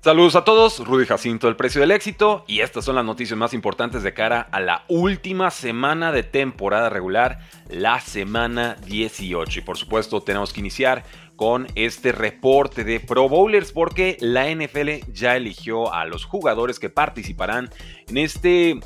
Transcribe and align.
Saludos 0.00 0.36
a 0.36 0.44
todos, 0.44 0.86
Rudy 0.86 1.06
Jacinto, 1.06 1.48
el 1.48 1.56
precio 1.56 1.80
del 1.80 1.90
éxito, 1.90 2.44
y 2.46 2.60
estas 2.60 2.84
son 2.84 2.94
las 2.94 3.04
noticias 3.04 3.36
más 3.36 3.52
importantes 3.52 4.04
de 4.04 4.14
cara 4.14 4.46
a 4.52 4.60
la 4.60 4.84
última 4.86 5.50
semana 5.50 6.12
de 6.12 6.22
temporada 6.22 6.88
regular, 6.88 7.40
la 7.68 8.00
semana 8.00 8.76
18. 8.86 9.58
Y 9.58 9.62
por 9.62 9.76
supuesto 9.76 10.20
tenemos 10.20 10.52
que 10.52 10.60
iniciar 10.60 11.02
con 11.34 11.66
este 11.74 12.12
reporte 12.12 12.84
de 12.84 13.00
Pro 13.00 13.28
Bowlers 13.28 13.72
porque 13.72 14.16
la 14.20 14.48
NFL 14.48 15.10
ya 15.12 15.34
eligió 15.34 15.92
a 15.92 16.04
los 16.04 16.24
jugadores 16.24 16.78
que 16.78 16.90
participarán 16.90 17.68
en 18.06 18.18
este 18.18 18.78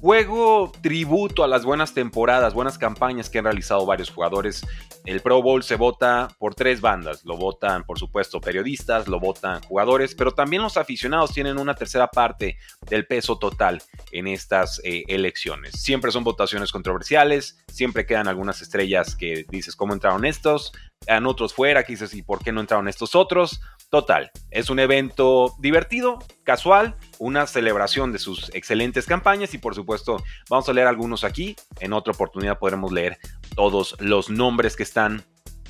Juego 0.00 0.72
tributo 0.80 1.44
a 1.44 1.48
las 1.48 1.66
buenas 1.66 1.92
temporadas, 1.92 2.54
buenas 2.54 2.78
campañas 2.78 3.28
que 3.28 3.38
han 3.38 3.44
realizado 3.44 3.84
varios 3.84 4.08
jugadores. 4.08 4.66
El 5.04 5.20
Pro 5.20 5.42
Bowl 5.42 5.62
se 5.62 5.76
vota 5.76 6.28
por 6.38 6.54
tres 6.54 6.80
bandas. 6.80 7.22
Lo 7.26 7.36
votan, 7.36 7.84
por 7.84 7.98
supuesto, 7.98 8.40
periodistas, 8.40 9.08
lo 9.08 9.20
votan 9.20 9.62
jugadores, 9.62 10.14
pero 10.14 10.32
también 10.32 10.62
los 10.62 10.78
aficionados 10.78 11.34
tienen 11.34 11.58
una 11.58 11.74
tercera 11.74 12.06
parte 12.08 12.56
del 12.88 13.06
peso 13.06 13.38
total 13.38 13.82
en 14.10 14.26
estas 14.26 14.80
eh, 14.84 15.04
elecciones. 15.06 15.72
Siempre 15.82 16.10
son 16.10 16.24
votaciones 16.24 16.72
controversiales, 16.72 17.58
siempre 17.70 18.06
quedan 18.06 18.26
algunas 18.26 18.62
estrellas 18.62 19.14
que 19.14 19.44
dices, 19.50 19.76
¿cómo 19.76 19.92
entraron 19.92 20.24
estos? 20.24 20.72
Quedan 21.06 21.26
otros 21.26 21.54
fuera, 21.54 21.82
que 21.82 21.92
dices, 21.92 22.12
¿y 22.12 22.22
por 22.22 22.42
qué 22.42 22.52
no 22.52 22.60
entraron 22.60 22.86
estos 22.86 23.14
otros? 23.14 23.60
Total, 23.88 24.30
es 24.50 24.68
un 24.70 24.78
evento 24.78 25.54
divertido, 25.58 26.18
casual, 26.44 26.94
una 27.18 27.46
celebración 27.46 28.12
de 28.12 28.18
sus 28.18 28.54
excelentes 28.54 29.06
campañas 29.06 29.54
y 29.54 29.58
por 29.58 29.74
supuesto 29.74 30.22
vamos 30.48 30.68
a 30.68 30.72
leer 30.72 30.86
algunos 30.86 31.24
aquí. 31.24 31.56
En 31.80 31.92
otra 31.94 32.12
oportunidad 32.12 32.58
podremos 32.58 32.92
leer 32.92 33.18
todos 33.56 33.96
los 33.98 34.30
nombres 34.30 34.76
que 34.76 34.82
están 34.82 35.24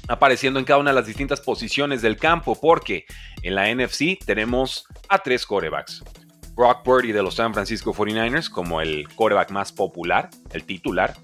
apareciendo 0.08 0.58
en 0.58 0.64
cada 0.64 0.80
una 0.80 0.90
de 0.90 0.96
las 0.96 1.06
distintas 1.06 1.40
posiciones 1.40 2.02
del 2.02 2.16
campo 2.16 2.58
porque 2.60 3.06
en 3.42 3.54
la 3.54 3.72
NFC 3.72 4.18
tenemos 4.26 4.84
a 5.08 5.20
tres 5.20 5.46
corebacks. 5.46 6.02
Brock 6.54 6.82
Purdy 6.82 7.12
de 7.12 7.22
los 7.22 7.36
San 7.36 7.54
Francisco 7.54 7.94
49ers 7.94 8.50
como 8.50 8.80
el 8.80 9.08
coreback 9.14 9.50
más 9.50 9.72
popular, 9.72 10.28
el 10.52 10.64
titular. 10.64 11.16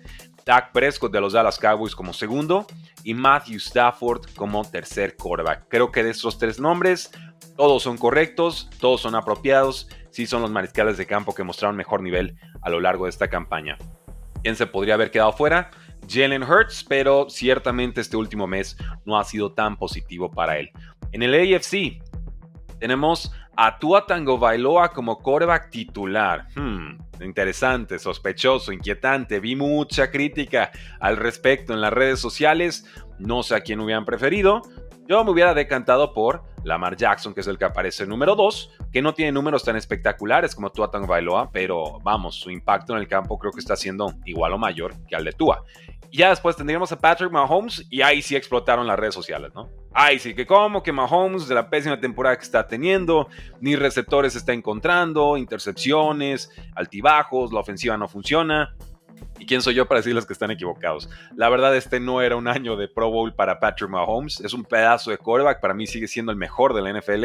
Dak 0.47 0.71
Prescott 0.71 1.13
de 1.13 1.21
los 1.21 1.33
Dallas 1.33 1.59
Cowboys 1.59 1.97
como 1.97 2.13
segundo 2.13 2.69
y 3.07 3.15
Matthew 3.15 3.59
Stafford 3.59 4.23
como 4.35 4.69
tercer 4.69 5.15
quarterback. 5.15 5.69
Creo 5.69 5.93
que 5.93 6.03
de 6.03 6.11
estos 6.11 6.39
tres 6.39 6.59
nombres 6.59 7.13
todos 7.57 7.85
son 7.85 7.99
correctos, 7.99 8.69
todos 8.81 9.01
son 9.01 9.15
apropiados, 9.15 9.89
sí 10.11 10.27
son 10.27 10.43
los 10.43 10.51
mariscales 10.51 10.97
de 10.97 11.07
campo 11.07 11.33
que 11.33 11.45
mostraron 11.45 11.77
mejor 11.77 12.03
nivel 12.03 12.37
a 12.63 12.69
lo 12.69 12.81
largo 12.81 13.05
de 13.05 13.11
esta 13.11 13.29
campaña. 13.29 13.79
¿Quién 14.43 14.57
se 14.57 14.67
podría 14.67 14.95
haber 14.95 15.13
quedado 15.13 15.33
fuera? 15.33 15.71
Jalen 16.09 16.43
Hurts, 16.43 16.83
pero 16.83 17.31
ciertamente 17.31 18.01
este 18.01 18.17
último 18.17 18.49
mes 18.49 18.77
no 19.05 19.17
ha 19.17 19.23
sido 19.23 19.53
tan 19.53 19.77
positivo 19.77 20.29
para 20.29 20.59
él. 20.59 20.73
En 21.13 21.23
el 21.23 21.33
AFC 21.33 22.03
tenemos 22.79 23.33
a 23.57 23.79
Tua 23.79 24.07
Tango 24.07 24.39
Bailoa 24.39 24.91
como 24.91 25.19
quarterback 25.19 25.71
titular. 25.71 26.47
Hmm, 26.55 26.99
interesante, 27.23 27.99
sospechoso, 27.99 28.73
inquietante. 28.73 29.41
Vi 29.41 29.57
mucha 29.57 30.11
crítica 30.11 30.71
al 31.01 31.17
respecto 31.17 31.73
en 31.73 31.81
las 31.81 31.93
redes 31.93 32.21
sociales. 32.21 32.87
No 33.19 33.43
sé 33.43 33.57
a 33.57 33.61
quién 33.61 33.81
hubieran 33.81 34.05
preferido. 34.05 34.63
Yo 35.09 35.25
me 35.25 35.31
hubiera 35.31 35.55
decantado 35.55 36.13
por 36.13 36.43
Lamar 36.65 36.97
Jackson, 36.97 37.33
que 37.33 37.41
es 37.41 37.47
el 37.47 37.59
que 37.59 37.65
aparece 37.65 38.07
número 38.07 38.35
2, 38.35 38.71
que 38.93 39.01
no 39.01 39.15
tiene 39.15 39.31
números 39.31 39.63
tan 39.63 39.77
espectaculares 39.77 40.55
como 40.55 40.71
Tua 40.71 40.91
Tango 40.91 41.07
Bailoa, 41.07 41.51
pero 41.53 42.01
vamos, 42.03 42.35
su 42.35 42.51
impacto 42.51 42.93
en 42.93 42.99
el 42.99 43.07
campo 43.07 43.39
creo 43.39 43.53
que 43.53 43.61
está 43.61 43.77
siendo 43.77 44.13
igual 44.25 44.53
o 44.53 44.59
mayor 44.59 44.95
que 45.07 45.15
al 45.15 45.25
de 45.25 45.33
Tua. 45.33 45.63
Y 46.11 46.19
ya 46.19 46.31
después 46.31 46.57
tendríamos 46.57 46.91
a 46.91 46.99
Patrick 46.99 47.31
Mahomes 47.31 47.87
y 47.89 48.03
ahí 48.03 48.21
sí 48.21 48.35
explotaron 48.35 48.87
las 48.87 48.99
redes 48.99 49.15
sociales, 49.15 49.53
¿no? 49.55 49.71
Ay, 49.99 50.19
sí, 50.19 50.35
que 50.35 50.45
como 50.45 50.83
que 50.83 50.93
Mahomes 50.93 51.49
de 51.49 51.55
la 51.55 51.71
pésima 51.71 51.99
temporada 51.99 52.37
que 52.37 52.45
está 52.45 52.67
teniendo, 52.67 53.31
ni 53.63 53.77
receptores 53.77 54.37
está 54.37 54.53
encontrando, 54.53 55.39
intercepciones, 55.39 56.51
altibajos, 56.75 57.51
la 57.51 57.61
ofensiva 57.61 57.97
no 57.97 58.07
funciona. 58.07 58.77
¿Y 59.39 59.47
quién 59.47 59.63
soy 59.63 59.73
yo 59.73 59.89
para 59.89 60.01
decirles 60.01 60.27
que 60.27 60.35
están 60.35 60.51
equivocados? 60.51 61.09
La 61.35 61.49
verdad, 61.49 61.75
este 61.75 61.99
no 61.99 62.21
era 62.21 62.37
un 62.37 62.47
año 62.47 62.77
de 62.77 62.89
Pro 62.89 63.11
Bowl 63.11 63.35
para 63.35 63.59
Patrick 63.59 63.89
Mahomes. 63.89 64.43
Es 64.43 64.53
un 64.53 64.65
pedazo 64.65 65.11
de 65.11 65.17
quarterback. 65.17 65.63
Para 65.63 65.73
mí 65.73 65.87
sigue 65.87 66.09
siendo 66.09 66.31
el 66.31 66.37
mejor 66.37 66.75
de 66.75 66.83
la 66.83 66.93
NFL. 66.93 67.25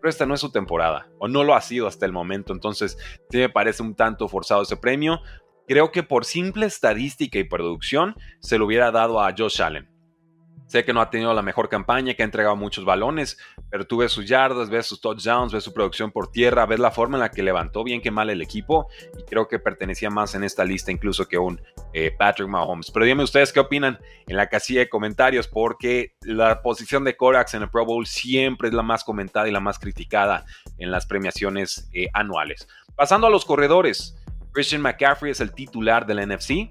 Pero 0.00 0.08
esta 0.10 0.26
no 0.26 0.34
es 0.34 0.40
su 0.40 0.50
temporada. 0.50 1.06
O 1.20 1.28
no 1.28 1.44
lo 1.44 1.54
ha 1.54 1.60
sido 1.60 1.86
hasta 1.86 2.06
el 2.06 2.12
momento. 2.12 2.52
Entonces, 2.52 2.98
sí 3.30 3.38
me 3.38 3.50
parece 3.50 3.84
un 3.84 3.94
tanto 3.94 4.26
forzado 4.28 4.62
ese 4.62 4.76
premio. 4.76 5.20
Creo 5.68 5.92
que 5.92 6.02
por 6.02 6.24
simple 6.24 6.66
estadística 6.66 7.38
y 7.38 7.44
producción 7.44 8.16
se 8.40 8.58
lo 8.58 8.66
hubiera 8.66 8.90
dado 8.90 9.20
a 9.20 9.32
Josh 9.38 9.62
Allen. 9.62 9.99
Sé 10.70 10.84
que 10.84 10.92
no 10.92 11.00
ha 11.00 11.10
tenido 11.10 11.34
la 11.34 11.42
mejor 11.42 11.68
campaña, 11.68 12.14
que 12.14 12.22
ha 12.22 12.24
entregado 12.24 12.54
muchos 12.54 12.84
balones, 12.84 13.38
pero 13.70 13.88
tú 13.88 13.96
ves 13.96 14.12
sus 14.12 14.24
yardas, 14.24 14.70
ves 14.70 14.86
sus 14.86 15.00
touchdowns, 15.00 15.52
ves 15.52 15.64
su 15.64 15.74
producción 15.74 16.12
por 16.12 16.30
tierra, 16.30 16.64
ves 16.64 16.78
la 16.78 16.92
forma 16.92 17.16
en 17.16 17.22
la 17.22 17.32
que 17.32 17.42
levantó 17.42 17.82
bien 17.82 18.00
que 18.00 18.12
mal 18.12 18.30
el 18.30 18.40
equipo 18.40 18.86
y 19.18 19.24
creo 19.24 19.48
que 19.48 19.58
pertenecía 19.58 20.10
más 20.10 20.36
en 20.36 20.44
esta 20.44 20.64
lista 20.64 20.92
incluso 20.92 21.26
que 21.26 21.38
un 21.38 21.60
eh, 21.92 22.12
Patrick 22.16 22.48
Mahomes. 22.48 22.92
Pero 22.92 23.04
díganme 23.04 23.24
ustedes 23.24 23.52
qué 23.52 23.58
opinan 23.58 23.98
en 24.28 24.36
la 24.36 24.48
casilla 24.48 24.78
de 24.78 24.88
comentarios 24.88 25.48
porque 25.48 26.14
la 26.22 26.62
posición 26.62 27.02
de 27.02 27.16
Corax 27.16 27.54
en 27.54 27.62
el 27.62 27.68
Pro 27.68 27.84
Bowl 27.84 28.06
siempre 28.06 28.68
es 28.68 28.74
la 28.74 28.84
más 28.84 29.02
comentada 29.02 29.48
y 29.48 29.50
la 29.50 29.58
más 29.58 29.80
criticada 29.80 30.44
en 30.78 30.92
las 30.92 31.04
premiaciones 31.04 31.90
eh, 31.92 32.06
anuales. 32.12 32.68
Pasando 32.94 33.26
a 33.26 33.30
los 33.30 33.44
corredores, 33.44 34.16
Christian 34.52 34.82
McCaffrey 34.82 35.32
es 35.32 35.40
el 35.40 35.52
titular 35.52 36.06
del 36.06 36.28
NFC, 36.28 36.70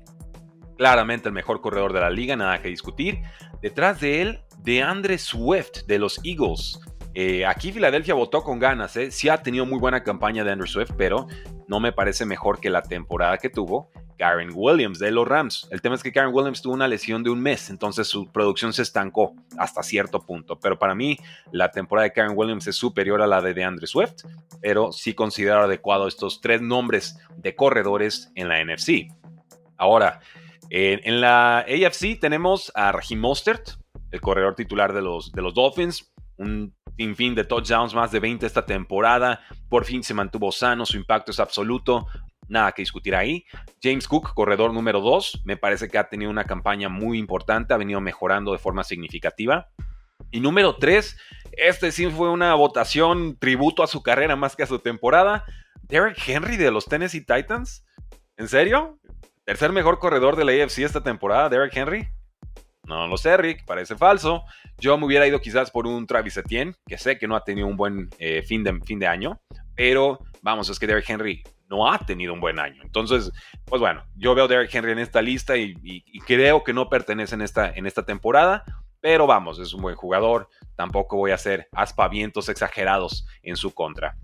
claramente 0.77 1.27
el 1.27 1.33
mejor 1.33 1.59
corredor 1.59 1.91
de 1.91 1.99
la 1.99 2.09
liga, 2.09 2.38
nada 2.38 2.61
que 2.61 2.69
discutir. 2.69 3.19
Detrás 3.61 3.99
de 3.99 4.21
él, 4.21 4.39
DeAndre 4.59 5.17
Swift 5.17 5.85
de 5.85 5.99
los 5.99 6.19
Eagles. 6.23 6.79
Eh, 7.13 7.45
aquí 7.45 7.71
Filadelfia 7.71 8.13
votó 8.13 8.43
con 8.43 8.59
ganas, 8.59 8.95
¿eh? 8.95 9.11
sí 9.11 9.29
ha 9.29 9.41
tenido 9.41 9.65
muy 9.65 9.79
buena 9.79 10.03
campaña 10.03 10.43
de 10.43 10.51
Andrew 10.51 10.67
Swift, 10.67 10.91
pero 10.97 11.27
no 11.67 11.79
me 11.79 11.91
parece 11.91 12.25
mejor 12.25 12.59
que 12.59 12.69
la 12.69 12.81
temporada 12.81 13.37
que 13.37 13.49
tuvo 13.49 13.91
Karen 14.17 14.51
Williams 14.53 14.99
de 14.99 15.11
los 15.11 15.27
Rams. 15.27 15.67
El 15.71 15.81
tema 15.81 15.95
es 15.95 16.03
que 16.03 16.11
Karen 16.11 16.33
Williams 16.33 16.61
tuvo 16.61 16.73
una 16.73 16.87
lesión 16.87 17.23
de 17.23 17.29
un 17.29 17.41
mes, 17.41 17.69
entonces 17.69 18.07
su 18.07 18.31
producción 18.31 18.73
se 18.73 18.83
estancó 18.83 19.33
hasta 19.57 19.81
cierto 19.81 20.21
punto. 20.21 20.59
Pero 20.59 20.77
para 20.77 20.93
mí, 20.93 21.17
la 21.51 21.71
temporada 21.71 22.03
de 22.03 22.13
Karen 22.13 22.33
Williams 22.35 22.67
es 22.67 22.75
superior 22.75 23.21
a 23.21 23.27
la 23.27 23.41
de 23.41 23.53
DeAndre 23.53 23.87
Swift, 23.87 24.25
pero 24.61 24.91
sí 24.91 25.13
considero 25.13 25.63
adecuado 25.63 26.07
estos 26.07 26.41
tres 26.41 26.61
nombres 26.61 27.17
de 27.37 27.55
corredores 27.55 28.31
en 28.35 28.49
la 28.49 28.63
NFC. 28.63 29.07
Ahora, 29.77 30.19
en, 30.69 31.22
la 31.22 31.59
AFC 31.59 32.19
tenemos 32.19 32.72
a 32.75 32.91
Raheem 32.91 33.19
Mostert, 33.19 33.72
el 34.12 34.22
corredor 34.22 34.56
titular 34.56 34.94
de 34.94 35.02
los, 35.02 35.31
Dolphins. 35.31 36.13
Un 36.38 36.74
sinfín 36.96 37.35
de 37.35 37.44
touchdowns, 37.44 37.94
más 37.94 38.12
de 38.12 38.19
20 38.19 38.46
esta 38.46 38.66
temporada. 38.66 39.41
Por 39.68 39.85
fin 39.85 40.03
se 40.03 40.13
mantuvo 40.13 40.52
sano, 40.52 40.85
su 40.85 40.97
impacto 40.97 41.31
es 41.31 41.40
absoluto. 41.40 42.07
Nada 42.47 42.72
que 42.72 42.81
discutir 42.81 43.16
ahí. 43.16 43.46
James 43.81 44.07
Cook, 44.07 44.34
corredor 44.34 44.74
número 44.74 45.02
2, 45.02 45.41
me 45.44 45.57
parece 45.57 45.88
que 45.90 45.97
ha 45.97 46.09
tenido 46.09 46.31
una 46.31 46.46
campaña 46.46 46.88
muy 46.88 47.19
importante, 47.19 47.74
ha 47.74 47.78
venido 47.78 48.00
mejorando 48.01 48.53
de 48.53 48.57
forma 48.57 48.84
significativa. 48.84 49.69
Y 50.31 50.40
número 50.40 50.78
3, 50.78 51.18
este 51.53 51.91
sí 51.91 52.07
fue 52.07 52.30
una 52.30 52.53
votación 52.56 53.38
tributo 53.38 53.84
a 53.84 53.88
su 53.88 54.01
carrera 54.01 54.36
más 54.36 54.56
que 54.56 54.63
a 54.63 54.68
su 54.68 54.80
temporada. 54.80 55.44
Derek 55.84 56.18
Henry 56.28 56.57
de 56.57 56.72
los 56.72 56.86
Tennessee 56.86 57.25
Titans. 57.25 57.86
¿En 58.38 58.48
serio? 58.48 59.00
Tercer 59.50 59.72
mejor 59.72 59.98
corredor 59.98 60.36
de 60.36 60.46
la 60.46 60.51
AFC 60.51 60.78
esta 60.84 61.01
temporada, 61.01 61.50
Derek 61.50 61.75
Henry. 61.75 62.07
No 62.84 63.07
lo 63.07 63.18
sé, 63.18 63.36
Rick, 63.36 63.66
parece 63.66 63.96
falso. 63.96 64.44
Yo 64.78 64.96
me 64.96 65.07
hubiera 65.07 65.25
ido 65.25 65.42
quizás 65.42 65.72
por 65.72 65.88
un 65.88 66.06
Travis 66.06 66.38
Etienne, 66.38 66.75
que 66.86 67.00
sé 67.00 67.18
que 67.18 67.28
no 67.28 67.36
ha 67.36 67.44
tenido 67.44 67.66
un 67.66 67.75
buen 67.75 68.10
eh, 68.19 68.44
fin, 68.44 68.63
de, 68.63 68.80
fin 68.81 69.00
de 69.00 69.07
año, 69.07 69.42
pero 69.74 70.19
vamos, 70.44 70.69
es 70.69 70.78
que 70.78 70.86
Derek 70.86 71.10
Henry 71.10 71.44
no 71.68 71.92
ha 71.92 71.98
tenido 71.98 72.31
un 72.31 72.40
buen 72.40 72.60
año. 72.60 72.84
Entonces, 72.84 73.31
pues 73.66 73.81
bueno, 73.81 74.04
yo 74.16 74.36
veo 74.36 74.46
a 74.46 74.48
Derek 74.48 74.72
Henry 74.72 74.92
en 74.92 75.00
esta 75.00 75.19
lista 75.19 75.57
y, 75.57 76.04
creo 76.28 76.63
que 76.63 76.72
no 76.72 76.88
pertenece 76.88 77.34
en 77.34 77.42
esta, 77.42 77.72
en 77.72 77.88
esta 77.88 78.06
temporada, 78.06 78.63
pero 79.01 79.25
vamos, 79.25 79.57
es 79.57 79.74
un 79.74 79.81
buen 79.81 79.96
jugador. 79.96 80.48
Tampoco 80.75 81.18
voy 81.18 81.31
a 81.31 81.36
hacer 81.36 81.69
aspavientos 81.72 82.50
exagerados 82.50 83.25
en 83.42 83.56
su 83.56 83.74
contra. 83.74 84.16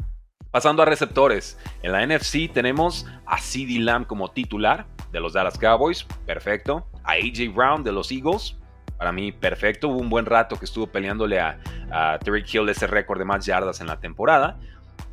Pasando 0.55 0.83
a 0.83 0.85
receptores, 0.85 1.59
en 1.83 1.91
la 1.91 2.07
NFC 2.07 2.49
tenemos 2.49 3.05
a 3.25 3.39
CeeDee 3.39 3.79
Lamb 3.79 4.07
como 4.07 4.31
titular 4.31 4.85
de 5.11 5.19
los 5.19 5.33
Dallas 5.33 5.57
Cowboys, 5.57 6.05
perfecto. 6.25 6.87
A 7.03 7.15
AJ 7.15 7.53
Brown 7.53 7.83
de 7.83 7.91
los 7.91 8.09
Eagles, 8.09 8.55
para 8.97 9.11
mí 9.11 9.33
perfecto. 9.33 9.89
Hubo 9.89 9.99
un 9.99 10.09
buen 10.09 10.25
rato 10.25 10.55
que 10.55 10.63
estuvo 10.63 10.87
peleándole 10.87 11.41
a, 11.41 11.59
a 11.91 12.19
Hill 12.25 12.69
ese 12.69 12.87
récord 12.87 13.19
de 13.19 13.25
más 13.25 13.45
yardas 13.45 13.81
en 13.81 13.87
la 13.87 13.99
temporada. 13.99 14.57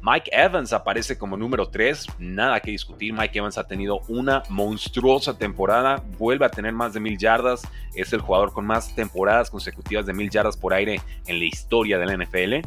Mike 0.00 0.30
Evans 0.32 0.72
aparece 0.72 1.18
como 1.18 1.36
número 1.36 1.68
3, 1.70 2.06
nada 2.20 2.60
que 2.60 2.70
discutir. 2.70 3.12
Mike 3.12 3.36
Evans 3.36 3.58
ha 3.58 3.66
tenido 3.66 3.98
una 4.06 4.44
monstruosa 4.48 5.36
temporada, 5.36 6.04
vuelve 6.18 6.46
a 6.46 6.50
tener 6.50 6.72
más 6.72 6.92
de 6.92 7.00
mil 7.00 7.18
yardas, 7.18 7.62
es 7.96 8.12
el 8.12 8.20
jugador 8.20 8.52
con 8.52 8.64
más 8.64 8.94
temporadas 8.94 9.50
consecutivas 9.50 10.06
de 10.06 10.12
mil 10.12 10.30
yardas 10.30 10.56
por 10.56 10.72
aire 10.72 11.00
en 11.26 11.40
la 11.40 11.44
historia 11.46 11.98
del 11.98 12.16
NFL. 12.16 12.64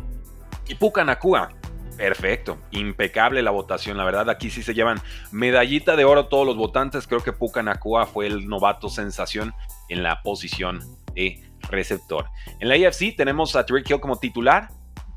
Y 0.68 0.76
Puka 0.76 1.06
Nakua, 1.06 1.52
Perfecto, 1.98 2.58
impecable 2.72 3.42
la 3.42 3.52
votación, 3.52 3.96
la 3.98 4.04
verdad 4.04 4.30
aquí 4.30 4.50
sí 4.50 4.64
se 4.64 4.74
llevan 4.74 5.02
medallita 5.32 5.96
de 5.96 6.04
oro 6.04 6.28
todos 6.28 6.46
los 6.46 6.58
votantes, 6.58 7.08
creo 7.08 7.24
que 7.24 7.32
Puka 7.32 7.64
Nakua 7.64 8.06
fue 8.06 8.28
el 8.28 8.48
novato 8.48 8.90
sensación 8.90 9.54
en 9.88 10.04
la 10.04 10.22
posición 10.22 10.82
de 11.14 11.42
receptor. 11.70 12.26
En 12.60 12.70
la 12.70 12.76
AFC 12.76 13.16
tenemos 13.16 13.56
a 13.56 13.66
Tyreek 13.66 13.90
Hill 13.90 14.00
como 14.02 14.20
titular, 14.20 14.70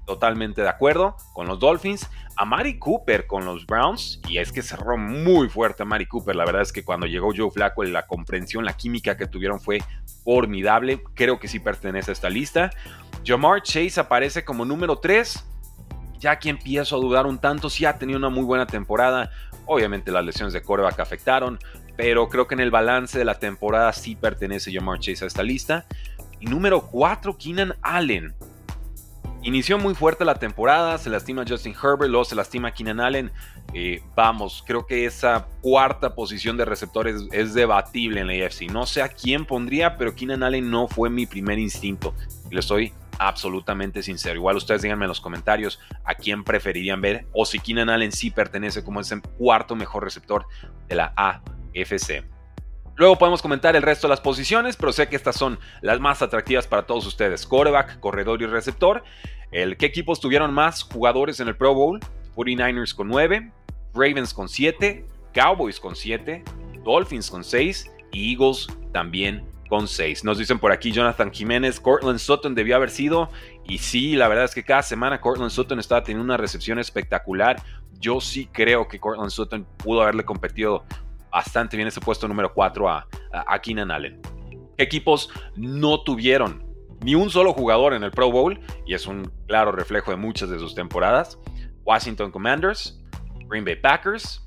totalmente 0.06 0.62
de 0.62 0.68
acuerdo 0.68 1.16
con 1.34 1.46
los 1.46 1.60
Dolphins. 1.60 2.08
A 2.36 2.44
Mari 2.44 2.78
Cooper 2.78 3.26
con 3.26 3.44
los 3.44 3.66
Browns, 3.66 4.20
y 4.28 4.38
es 4.38 4.52
que 4.52 4.62
cerró 4.62 4.96
muy 4.96 5.48
fuerte 5.48 5.82
a 5.82 5.86
Mari 5.86 6.06
Cooper. 6.06 6.36
La 6.36 6.44
verdad 6.44 6.62
es 6.62 6.72
que 6.72 6.84
cuando 6.84 7.06
llegó 7.06 7.32
Joe 7.36 7.50
Flacco, 7.50 7.82
la 7.82 8.06
comprensión, 8.06 8.64
la 8.64 8.76
química 8.76 9.16
que 9.16 9.26
tuvieron 9.26 9.60
fue 9.60 9.82
formidable. 10.24 11.02
Creo 11.14 11.40
que 11.40 11.48
sí 11.48 11.58
pertenece 11.58 12.12
a 12.12 12.14
esta 12.14 12.30
lista. 12.30 12.70
Jamar 13.26 13.62
Chase 13.62 14.00
aparece 14.00 14.44
como 14.44 14.64
número 14.64 14.96
3. 14.96 15.44
Ya 16.18 16.32
aquí 16.32 16.48
empiezo 16.48 16.96
a 16.96 17.00
dudar 17.00 17.26
un 17.26 17.38
tanto. 17.38 17.70
Sí 17.70 17.84
ha 17.84 17.98
tenido 17.98 18.18
una 18.18 18.28
muy 18.28 18.44
buena 18.44 18.66
temporada. 18.66 19.30
Obviamente 19.66 20.10
las 20.10 20.24
lesiones 20.24 20.52
de 20.52 20.62
coreback 20.62 20.98
afectaron, 21.00 21.58
pero 21.96 22.28
creo 22.28 22.46
que 22.46 22.54
en 22.54 22.60
el 22.60 22.70
balance 22.70 23.18
de 23.18 23.24
la 23.24 23.38
temporada 23.38 23.92
sí 23.92 24.16
pertenece 24.16 24.72
Jamar 24.72 24.98
Chase 24.98 25.24
a 25.24 25.26
esta 25.26 25.42
lista. 25.42 25.84
Y 26.40 26.46
número 26.46 26.82
4, 26.82 27.36
Keenan 27.36 27.74
Allen. 27.82 28.34
Inició 29.42 29.78
muy 29.78 29.94
fuerte 29.94 30.24
la 30.24 30.34
temporada, 30.34 30.98
se 30.98 31.10
lastima 31.10 31.44
Justin 31.48 31.72
Herbert, 31.72 32.10
luego 32.10 32.24
se 32.24 32.34
lastima 32.34 32.72
Keenan 32.72 33.00
Allen. 33.00 33.30
Eh, 33.72 34.02
vamos, 34.16 34.64
creo 34.66 34.84
que 34.84 35.04
esa 35.04 35.46
cuarta 35.60 36.14
posición 36.14 36.56
de 36.56 36.64
receptores 36.64 37.22
es 37.30 37.54
debatible 37.54 38.20
en 38.20 38.26
la 38.26 38.46
AFC. 38.46 38.62
No 38.70 38.84
sé 38.84 39.00
a 39.00 39.08
quién 39.08 39.44
pondría, 39.44 39.96
pero 39.96 40.14
Keenan 40.14 40.42
Allen 40.42 40.70
no 40.70 40.88
fue 40.88 41.08
mi 41.08 41.26
primer 41.26 41.58
instinto. 41.58 42.14
Y 42.50 42.56
le 42.56 42.62
soy 42.62 42.92
absolutamente 43.18 44.02
sincero. 44.02 44.36
Igual 44.36 44.56
ustedes 44.56 44.82
díganme 44.82 45.04
en 45.04 45.08
los 45.08 45.20
comentarios 45.20 45.80
a 46.04 46.14
quién 46.14 46.44
preferirían 46.44 47.00
ver 47.00 47.26
o 47.32 47.44
si 47.44 47.58
Keenan 47.58 47.90
Allen 47.90 48.12
sí 48.12 48.30
pertenece 48.30 48.84
como 48.84 49.00
ese 49.00 49.20
cuarto 49.20 49.76
mejor 49.76 50.04
receptor 50.04 50.46
de 50.88 50.94
la 50.94 51.12
AFC. 51.16 52.24
Luego 52.96 53.16
podemos 53.16 53.42
comentar 53.42 53.76
el 53.76 53.82
resto 53.82 54.08
de 54.08 54.10
las 54.10 54.20
posiciones, 54.20 54.76
pero 54.76 54.92
sé 54.92 55.08
que 55.08 55.14
estas 55.14 55.36
son 55.36 55.60
las 55.82 56.00
más 56.00 56.20
atractivas 56.20 56.66
para 56.66 56.82
todos 56.82 57.06
ustedes. 57.06 57.46
Coreback, 57.46 58.00
corredor 58.00 58.42
y 58.42 58.46
receptor. 58.46 59.04
El, 59.52 59.76
¿Qué 59.76 59.86
equipos 59.86 60.20
tuvieron 60.20 60.52
más 60.52 60.82
jugadores 60.82 61.38
en 61.38 61.46
el 61.46 61.56
Pro 61.56 61.74
Bowl? 61.74 62.00
49ers 62.34 62.94
con 62.94 63.06
9, 63.06 63.52
Ravens 63.94 64.34
con 64.34 64.48
7, 64.48 65.06
Cowboys 65.32 65.78
con 65.78 65.94
7, 65.94 66.42
Dolphins 66.84 67.30
con 67.30 67.44
6 67.44 67.90
y 68.12 68.32
Eagles 68.32 68.66
también 68.92 69.44
con 69.68 69.86
6. 69.86 70.24
Nos 70.24 70.38
dicen 70.38 70.58
por 70.58 70.72
aquí 70.72 70.90
Jonathan 70.90 71.32
Jiménez, 71.32 71.78
Cortland 71.80 72.18
Sutton 72.18 72.54
debió 72.54 72.76
haber 72.76 72.90
sido. 72.90 73.30
Y 73.64 73.78
sí, 73.78 74.16
la 74.16 74.28
verdad 74.28 74.44
es 74.44 74.54
que 74.54 74.64
cada 74.64 74.82
semana 74.82 75.20
Cortland 75.20 75.50
Sutton 75.50 75.78
estaba 75.78 76.02
teniendo 76.02 76.24
una 76.24 76.36
recepción 76.36 76.78
espectacular. 76.78 77.62
Yo 78.00 78.20
sí 78.20 78.48
creo 78.52 78.88
que 78.88 78.98
Cortland 78.98 79.30
Sutton 79.30 79.66
pudo 79.76 80.02
haberle 80.02 80.24
competido 80.24 80.84
bastante 81.30 81.76
bien 81.76 81.88
ese 81.88 82.00
puesto 82.00 82.26
número 82.26 82.52
4 82.52 82.88
a, 82.88 83.06
a, 83.32 83.58
Keenan 83.60 83.90
Allen. 83.90 84.20
equipos 84.78 85.30
no 85.56 86.02
tuvieron 86.02 86.64
ni 87.00 87.14
un 87.14 87.30
solo 87.30 87.52
jugador 87.52 87.92
en 87.94 88.02
el 88.02 88.10
Pro 88.10 88.30
Bowl? 88.30 88.60
Y 88.86 88.94
es 88.94 89.06
un 89.06 89.30
claro 89.46 89.72
reflejo 89.72 90.10
de 90.10 90.16
muchas 90.16 90.50
de 90.50 90.58
sus 90.58 90.74
temporadas. 90.74 91.38
Washington 91.84 92.30
Commanders, 92.30 93.00
Green 93.48 93.64
Bay 93.64 93.76
Packers, 93.76 94.46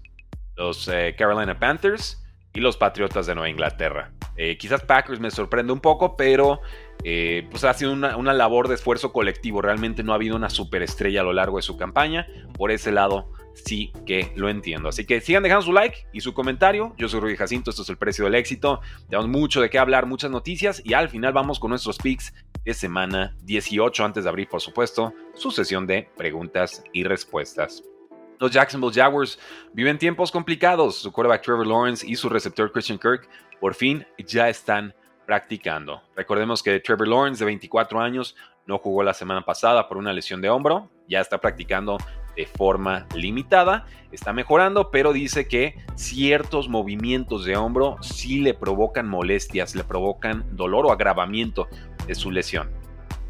los 0.55 0.87
eh, 0.87 1.15
Carolina 1.17 1.57
Panthers 1.57 2.23
y 2.53 2.59
los 2.59 2.77
Patriotas 2.77 3.25
de 3.25 3.35
Nueva 3.35 3.49
Inglaterra. 3.49 4.11
Eh, 4.37 4.57
quizás 4.57 4.81
Packers 4.81 5.19
me 5.19 5.31
sorprende 5.31 5.73
un 5.73 5.79
poco, 5.79 6.15
pero 6.15 6.61
eh, 7.03 7.47
pues 7.49 7.63
ha 7.63 7.73
sido 7.73 7.93
una, 7.93 8.17
una, 8.17 8.33
labor 8.33 8.67
de 8.67 8.75
esfuerzo 8.75 9.11
colectivo. 9.11 9.61
Realmente 9.61 10.03
no 10.03 10.13
ha 10.13 10.15
habido 10.15 10.35
una 10.35 10.49
superestrella 10.49 11.21
a 11.21 11.23
lo 11.23 11.33
largo 11.33 11.57
de 11.57 11.63
su 11.63 11.77
campaña. 11.77 12.27
Por 12.57 12.71
ese 12.71 12.91
lado, 12.91 13.31
sí 13.53 13.91
que 14.05 14.31
lo 14.35 14.49
entiendo. 14.49 14.89
Así 14.89 15.05
que 15.05 15.21
sigan 15.21 15.43
dejando 15.43 15.65
su 15.65 15.73
like 15.73 16.07
y 16.11 16.21
su 16.21 16.33
comentario. 16.33 16.93
Yo 16.97 17.09
soy 17.09 17.19
Rudy 17.19 17.35
Jacinto, 17.35 17.69
esto 17.69 17.83
es 17.83 17.89
el 17.89 17.97
precio 17.97 18.25
del 18.25 18.35
éxito. 18.35 18.81
Tenemos 19.09 19.29
mucho 19.29 19.61
de 19.61 19.69
qué 19.69 19.79
hablar, 19.79 20.05
muchas 20.05 20.31
noticias 20.31 20.81
y 20.83 20.93
al 20.93 21.09
final 21.09 21.33
vamos 21.33 21.59
con 21.59 21.69
nuestros 21.69 21.97
picks 21.97 22.33
de 22.63 22.73
semana 22.73 23.35
18 23.43 24.05
antes 24.05 24.23
de 24.23 24.29
abrir, 24.29 24.47
por 24.47 24.61
supuesto, 24.61 25.13
su 25.33 25.51
sesión 25.51 25.87
de 25.87 26.09
preguntas 26.15 26.83
y 26.93 27.03
respuestas. 27.03 27.83
Los 28.39 28.51
Jacksonville 28.51 28.93
Jaguars 28.93 29.37
viven 29.73 29.99
tiempos 29.99 30.31
complicados. 30.31 30.95
Su 30.97 31.11
quarterback 31.11 31.43
Trevor 31.43 31.67
Lawrence 31.67 32.05
y 32.07 32.15
su 32.15 32.27
receptor 32.27 32.71
Christian 32.71 32.97
Kirk 32.97 33.29
por 33.61 33.75
fin 33.75 34.05
ya 34.17 34.49
están 34.49 34.93
practicando. 35.25 36.01
Recordemos 36.15 36.61
que 36.61 36.77
Trevor 36.81 37.07
Lawrence, 37.07 37.39
de 37.39 37.45
24 37.45 38.01
años, 38.01 38.35
no 38.65 38.79
jugó 38.79 39.03
la 39.03 39.13
semana 39.13 39.45
pasada 39.45 39.87
por 39.87 39.97
una 39.97 40.11
lesión 40.11 40.41
de 40.41 40.49
hombro. 40.49 40.89
Ya 41.07 41.21
está 41.21 41.39
practicando 41.39 41.97
de 42.35 42.45
forma 42.47 43.07
limitada. 43.15 43.85
Está 44.11 44.33
mejorando, 44.33 44.91
pero 44.91 45.13
dice 45.13 45.47
que 45.47 45.75
ciertos 45.95 46.67
movimientos 46.67 47.45
de 47.45 47.55
hombro 47.55 47.97
sí 48.01 48.39
le 48.39 48.53
provocan 48.53 49.07
molestias, 49.07 49.75
le 49.75 49.83
provocan 49.83 50.43
dolor 50.55 50.85
o 50.85 50.91
agravamiento 50.91 51.67
de 52.07 52.15
su 52.15 52.31
lesión. 52.31 52.69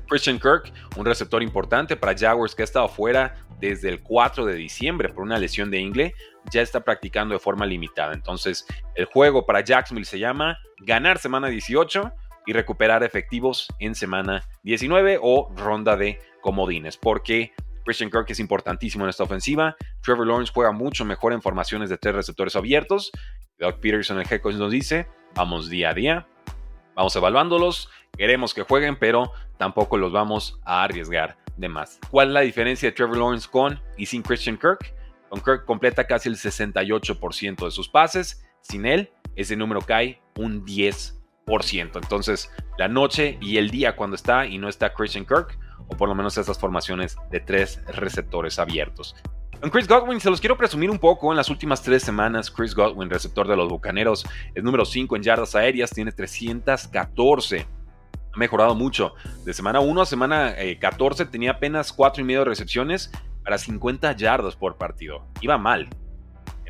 Christian 0.08 0.40
Kirk, 0.40 0.74
un 0.98 1.06
receptor 1.06 1.42
importante 1.42 1.96
para 1.96 2.18
Jaguars 2.18 2.54
que 2.54 2.64
ha 2.64 2.66
estado 2.66 2.90
fuera 2.90 3.36
desde 3.60 3.90
el 3.90 4.02
4 4.02 4.46
de 4.46 4.56
diciembre 4.56 5.10
por 5.10 5.24
una 5.24 5.38
lesión 5.38 5.72
de 5.72 5.80
ingle, 5.80 6.14
ya 6.52 6.62
está 6.62 6.82
practicando 6.82 7.34
de 7.34 7.40
forma 7.40 7.66
limitada. 7.66 8.14
Entonces, 8.14 8.66
el 8.96 9.06
juego 9.06 9.46
para 9.46 9.62
Jacksonville 9.62 10.06
se 10.06 10.20
llama 10.20 10.58
ganar 10.80 11.18
semana 11.18 11.48
18 11.48 12.12
y 12.48 12.54
recuperar 12.54 13.04
efectivos 13.04 13.68
en 13.80 13.96
semana 13.96 14.44
19 14.64 15.20
o 15.22 15.54
ronda 15.56 15.96
de 15.96 16.20
comodines, 16.42 16.98
porque 16.98 17.54
Christian 17.86 18.10
Kirk 18.10 18.30
es 18.30 18.40
importantísimo 18.40 19.06
en 19.06 19.10
esta 19.10 19.24
ofensiva. 19.24 19.76
Trevor 20.02 20.28
Lawrence 20.28 20.52
juega 20.54 20.72
mucho 20.72 21.06
mejor 21.06 21.34
en 21.34 21.42
formaciones 21.42 21.90
de 21.90 21.98
tres 21.98 22.16
receptores 22.16 22.56
abiertos. 22.56 23.12
Doug 23.60 23.80
Peterson, 23.80 24.20
el 24.20 24.28
head 24.30 24.42
nos 24.56 24.72
dice, 24.72 25.08
vamos 25.36 25.70
día 25.70 25.90
a 25.90 25.94
día, 25.94 26.28
vamos 26.96 27.16
evaluándolos, 27.16 27.90
queremos 28.18 28.54
que 28.54 28.64
jueguen, 28.64 28.98
pero 28.98 29.32
tampoco 29.58 29.98
los 29.98 30.12
vamos 30.12 30.60
a 30.66 30.84
arriesgar 30.84 31.38
de 31.58 31.70
más. 31.70 32.00
¿Cuál 32.10 32.30
es 32.30 32.34
la 32.34 32.42
diferencia 32.42 32.90
de 32.90 32.94
Trevor 32.94 33.18
Lawrence 33.18 33.48
con 33.50 33.80
y 33.98 34.08
sin 34.08 34.24
Christian 34.24 34.58
Kirk? 34.58 34.94
Con 35.32 35.40
Kirk 35.40 35.64
completa 35.64 36.06
casi 36.06 36.28
el 36.28 36.36
68% 36.36 37.64
de 37.64 37.72
sus 37.72 37.88
pases, 37.88 38.44
sin 38.60 38.86
él 38.86 39.10
ese 39.38 39.56
número 39.56 39.80
cae 39.80 40.22
un 40.36 40.66
10%. 40.66 41.16
Entonces, 41.96 42.52
la 42.78 42.90
noche 42.90 43.38
y 43.40 43.56
el 43.56 43.70
día 43.70 43.96
cuando 43.96 44.18
está 44.18 44.46
y 44.46 44.58
no 44.58 44.68
está 44.68 44.94
Christian 44.94 45.26
Kirk, 45.26 45.58
o 45.88 45.96
por 45.96 46.10
lo 46.10 46.16
menos 46.16 46.38
esas 46.38 46.60
formaciones 46.60 47.16
de 47.30 47.40
tres 47.40 47.82
receptores 47.86 48.60
abiertos. 48.60 49.16
Con 49.62 49.70
Chris 49.70 49.88
Godwin 49.88 50.20
se 50.20 50.30
los 50.30 50.42
quiero 50.42 50.58
presumir 50.58 50.90
un 50.90 51.00
poco. 51.00 51.32
En 51.32 51.38
las 51.38 51.50
últimas 51.50 51.82
tres 51.82 52.04
semanas, 52.04 52.52
Chris 52.52 52.76
Godwin, 52.76 53.10
receptor 53.10 53.48
de 53.48 53.56
los 53.56 53.70
Bucaneros, 53.70 54.26
es 54.54 54.62
número 54.62 54.84
5 54.84 55.16
en 55.16 55.24
yardas 55.24 55.56
aéreas, 55.56 55.92
tiene 55.92 56.12
314. 56.12 57.66
Ha 58.34 58.38
mejorado 58.38 58.76
mucho. 58.76 59.14
De 59.46 59.54
semana 59.54 59.80
1 59.80 60.02
a 60.02 60.06
semana 60.06 60.56
14 60.80 61.24
eh, 61.24 61.26
tenía 61.26 61.52
apenas 61.52 61.92
4 61.92 62.22
y 62.22 62.26
medio 62.26 62.46
recepciones 62.46 63.12
para 63.44 63.58
50 63.58 64.16
yardas 64.16 64.56
por 64.56 64.78
partido. 64.78 65.26
Iba 65.42 65.58
mal. 65.58 65.90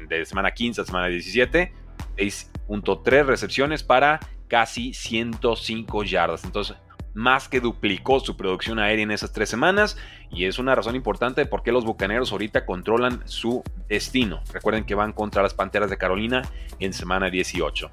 De 0.08 0.26
semana 0.26 0.52
15 0.52 0.82
a 0.82 0.86
semana 0.86 1.08
17, 1.08 1.74
6.3 2.18 3.26
recepciones 3.26 3.84
para 3.84 4.20
casi 4.48 4.94
105 4.94 6.04
yardas. 6.04 6.44
Entonces, 6.44 6.76
más 7.14 7.50
que 7.50 7.60
duplicó 7.60 8.20
su 8.20 8.38
producción 8.38 8.80
aérea 8.80 9.04
en 9.04 9.12
esas 9.12 9.32
tres 9.32 9.50
semanas 9.50 9.98
y 10.30 10.46
es 10.46 10.60
una 10.60 10.76
razón 10.76 10.96
importante 10.96 11.42
de 11.42 11.46
por 11.46 11.62
qué 11.64 11.72
los 11.72 11.86
Bucaneros 11.86 12.32
ahorita 12.32 12.66
controlan 12.66 13.22
su 13.26 13.64
destino. 13.90 14.42
Recuerden 14.54 14.86
que 14.86 14.96
van 14.96 15.14
contra 15.14 15.44
las 15.44 15.54
Panteras 15.54 15.90
de 15.90 15.98
Carolina 15.98 16.42
en 16.80 16.94
semana 16.94 17.30
18. 17.30 17.92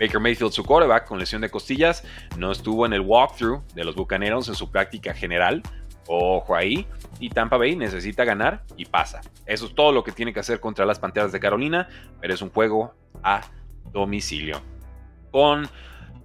Baker 0.00 0.20
Mayfield, 0.20 0.52
su 0.52 0.64
quarterback 0.64 1.06
con 1.06 1.18
lesión 1.18 1.42
de 1.42 1.50
costillas, 1.50 2.04
no 2.36 2.50
estuvo 2.50 2.86
en 2.86 2.92
el 2.92 3.00
walkthrough 3.00 3.62
de 3.74 3.84
los 3.84 3.94
Bucaneros 3.94 4.48
en 4.48 4.54
su 4.54 4.70
práctica 4.70 5.14
general. 5.14 5.62
Ojo 6.06 6.54
ahí. 6.54 6.86
Y 7.20 7.30
Tampa 7.30 7.56
Bay 7.56 7.76
necesita 7.76 8.24
ganar 8.24 8.64
y 8.76 8.84
pasa. 8.84 9.20
Eso 9.46 9.66
es 9.66 9.74
todo 9.74 9.92
lo 9.92 10.04
que 10.04 10.12
tiene 10.12 10.32
que 10.32 10.40
hacer 10.40 10.60
contra 10.60 10.84
las 10.84 10.98
Panteras 10.98 11.32
de 11.32 11.40
Carolina, 11.40 11.88
pero 12.20 12.34
es 12.34 12.42
un 12.42 12.50
juego 12.50 12.94
a 13.22 13.40
domicilio. 13.92 14.60
Con 15.30 15.68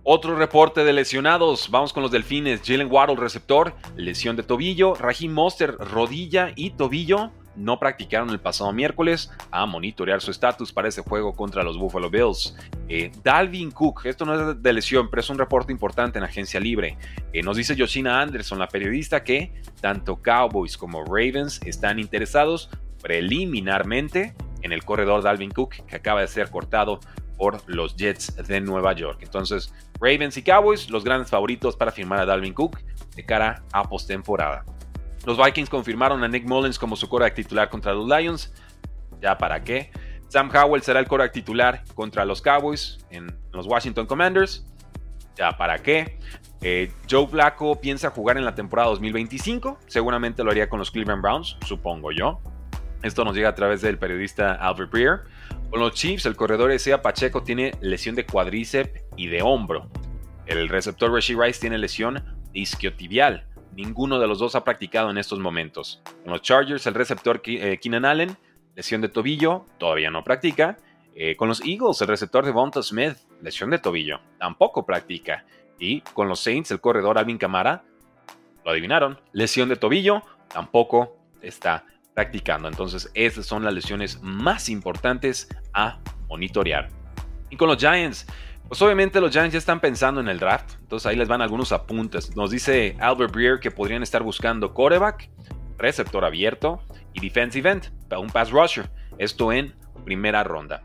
otro 0.04 0.36
reporte 0.36 0.84
de 0.84 0.94
lesionados. 0.94 1.70
Vamos 1.70 1.94
con 1.94 2.02
los 2.02 2.12
delfines. 2.12 2.62
Jalen 2.66 2.92
Waddle, 2.92 3.16
receptor, 3.16 3.76
lesión 3.96 4.36
de 4.36 4.44
tobillo. 4.44 4.96
Raheem 4.96 5.32
Monster, 5.32 5.76
rodilla 5.78 6.52
y 6.56 6.72
tobillo. 6.72 7.32
No 7.56 7.80
practicaron 7.80 8.30
el 8.30 8.40
pasado 8.40 8.72
miércoles 8.72 9.32
a 9.52 9.66
monitorear 9.66 10.22
su 10.22 10.32
estatus 10.32 10.72
para 10.72 10.88
ese 10.88 11.02
juego 11.02 11.34
contra 11.34 11.64
los 11.64 11.78
Buffalo 11.78 12.10
Bills. 12.10 12.56
Eh, 12.88 13.12
Dalvin 13.24 13.72
Cook, 13.72 14.06
esto 14.06 14.26
no 14.26 14.52
es 14.52 14.62
de 14.62 14.74
lesión, 14.74 15.10
pero 15.10 15.22
es 15.22 15.30
un 15.30 15.38
reporte 15.38 15.72
importante 15.72 16.18
en 16.18 16.24
agencia 16.24 16.60
libre. 16.60 16.98
Eh, 17.34 17.44
nos 17.44 17.58
dice 17.58 17.76
Yoshina 17.76 18.22
Anderson, 18.22 18.60
la 18.60 18.68
periodista, 18.68 19.24
que 19.24 19.54
tanto 19.82 20.22
Cowboys 20.22 20.78
como 20.78 21.04
Ravens 21.04 21.60
están 21.66 22.00
interesados 22.00 22.70
preliminarmente 23.02 24.36
en 24.62 24.72
el 24.72 24.84
corredor 24.84 25.24
Dalvin 25.24 25.52
Cook, 25.52 25.86
que 25.86 25.96
acaba 25.96 26.22
de 26.22 26.28
ser 26.28 26.50
cortado 26.50 27.00
por 27.38 27.62
los 27.68 27.96
Jets 27.96 28.36
de 28.48 28.60
Nueva 28.60 28.94
York. 28.94 29.20
Entonces, 29.22 29.74
Ravens 30.00 30.36
y 30.38 30.44
Cowboys, 30.44 30.90
los 30.90 31.04
grandes 31.04 31.30
favoritos 31.30 31.76
para 31.76 31.92
firmar 31.92 32.20
a 32.20 32.26
Dalvin 32.26 32.54
Cook 32.54 32.80
de 33.16 33.26
cara 33.26 33.64
a 33.72 33.84
postemporada. 33.84 34.66
Los 35.26 35.38
Vikings 35.38 35.70
confirmaron 35.70 36.24
a 36.24 36.28
Nick 36.28 36.46
Mullins 36.46 36.80
como 36.80 36.96
su 36.96 37.08
quarterback 37.08 37.36
titular 37.36 37.70
contra 37.70 37.94
los 37.94 38.08
Lions. 38.08 38.54
¿Ya 39.22 39.38
para 39.38 39.64
qué? 39.64 39.92
Sam 40.30 40.50
Howell 40.54 40.82
será 40.82 41.00
el 41.00 41.08
quarterback 41.08 41.34
titular 41.34 41.84
contra 41.96 42.24
los 42.24 42.42
Cowboys 42.42 43.00
en 43.10 43.36
los 43.52 43.68
Washington 43.68 44.06
Commanders. 44.06 44.66
¿Ya 45.36 45.58
para 45.58 45.80
qué? 45.80 46.20
Eh, 46.62 46.92
Joe 47.10 47.28
Flacco 47.28 47.80
piensa 47.80 48.10
jugar 48.10 48.38
en 48.38 48.46
la 48.46 48.56
temporada 48.56 48.90
2025. 48.90 49.80
Seguramente 49.88 50.44
lo 50.44 50.52
haría 50.52 50.70
con 50.70 50.80
los 50.80 50.92
Cleveland 50.92 51.22
Browns, 51.22 51.58
supongo 51.66 52.12
yo. 52.12 52.40
Esto 53.02 53.24
nos 53.24 53.36
llega 53.36 53.50
a 53.50 53.56
través 53.56 53.82
del 53.82 53.98
periodista 53.98 54.54
Albert 54.54 54.92
Breer. 54.92 55.22
Con 55.70 55.80
los 55.80 55.94
Chiefs, 55.94 56.26
el 56.26 56.36
corredor 56.36 56.72
Esea 56.72 57.02
Pacheco 57.02 57.44
tiene 57.44 57.72
lesión 57.80 58.16
de 58.16 58.26
cuádriceps 58.26 59.02
y 59.16 59.28
de 59.28 59.42
hombro. 59.42 59.90
El 60.46 60.68
receptor 60.68 61.14
Rasheed 61.14 61.40
Rice 61.40 61.62
tiene 61.62 61.78
lesión 61.78 62.24
isquiotibial. 62.54 63.48
Ninguno 63.76 64.20
de 64.20 64.28
los 64.28 64.40
dos 64.40 64.56
ha 64.56 64.64
practicado 64.64 65.10
en 65.10 65.18
estos 65.18 65.40
momentos. 65.40 66.02
Con 66.24 66.34
los 66.34 66.42
Chargers, 66.42 66.86
el 66.88 66.94
receptor 66.94 67.42
eh, 67.46 67.80
Keenan 67.82 68.06
Allen, 68.06 68.38
lesión 68.76 69.02
de 69.02 69.10
tobillo, 69.10 69.66
todavía 69.78 70.10
no 70.10 70.24
practica. 70.24 70.78
Eh, 71.16 71.36
con 71.36 71.48
los 71.48 71.62
Eagles, 71.62 72.02
el 72.02 72.08
receptor 72.08 72.46
de 72.46 72.52
Bonta 72.52 72.82
Smith, 72.82 73.18
lesión 73.42 73.70
de 73.70 73.80
tobillo, 73.80 74.20
tampoco 74.38 74.86
practica. 74.86 75.46
Y 75.78 76.02
con 76.02 76.28
los 76.28 76.40
Saints, 76.40 76.72
el 76.72 76.80
corredor 76.80 77.18
Alvin 77.18 77.38
Camara, 77.38 77.84
lo 78.64 78.72
adivinaron, 78.72 79.20
lesión 79.32 79.70
de 79.70 79.76
tobillo, 79.76 80.24
tampoco 80.48 81.18
está 81.42 81.86
practicando. 82.14 82.68
Entonces, 82.68 83.10
esas 83.14 83.46
son 83.46 83.64
las 83.64 83.74
lesiones 83.74 84.22
más 84.22 84.70
importantes 84.70 85.48
a 85.74 86.00
monitorear. 86.28 86.90
Y 87.50 87.58
con 87.58 87.68
los 87.68 87.78
Giants, 87.78 88.28
pues 88.70 88.82
obviamente 88.84 89.20
los 89.20 89.32
Giants 89.32 89.54
ya 89.54 89.58
están 89.58 89.80
pensando 89.80 90.22
en 90.22 90.28
el 90.28 90.38
draft. 90.38 90.76
Entonces 90.80 91.08
ahí 91.08 91.16
les 91.16 91.28
van 91.28 91.42
algunos 91.42 91.72
apuntes. 91.72 92.36
Nos 92.36 92.52
dice 92.52 92.96
Albert 93.00 93.34
Breer 93.34 93.60
que 93.60 93.72
podrían 93.72 94.04
estar 94.04 94.22
buscando 94.22 94.74
quarterback, 94.76 95.30
receptor 95.80 96.24
abierto 96.24 96.80
y 97.14 97.20
defensive 97.20 97.68
end, 97.68 97.92
un 98.18 98.30
pass 98.30 98.52
rusher. 98.52 98.90
Esto 99.18 99.52
en 99.52 99.76
primera 100.06 100.44
ronda. 100.44 100.84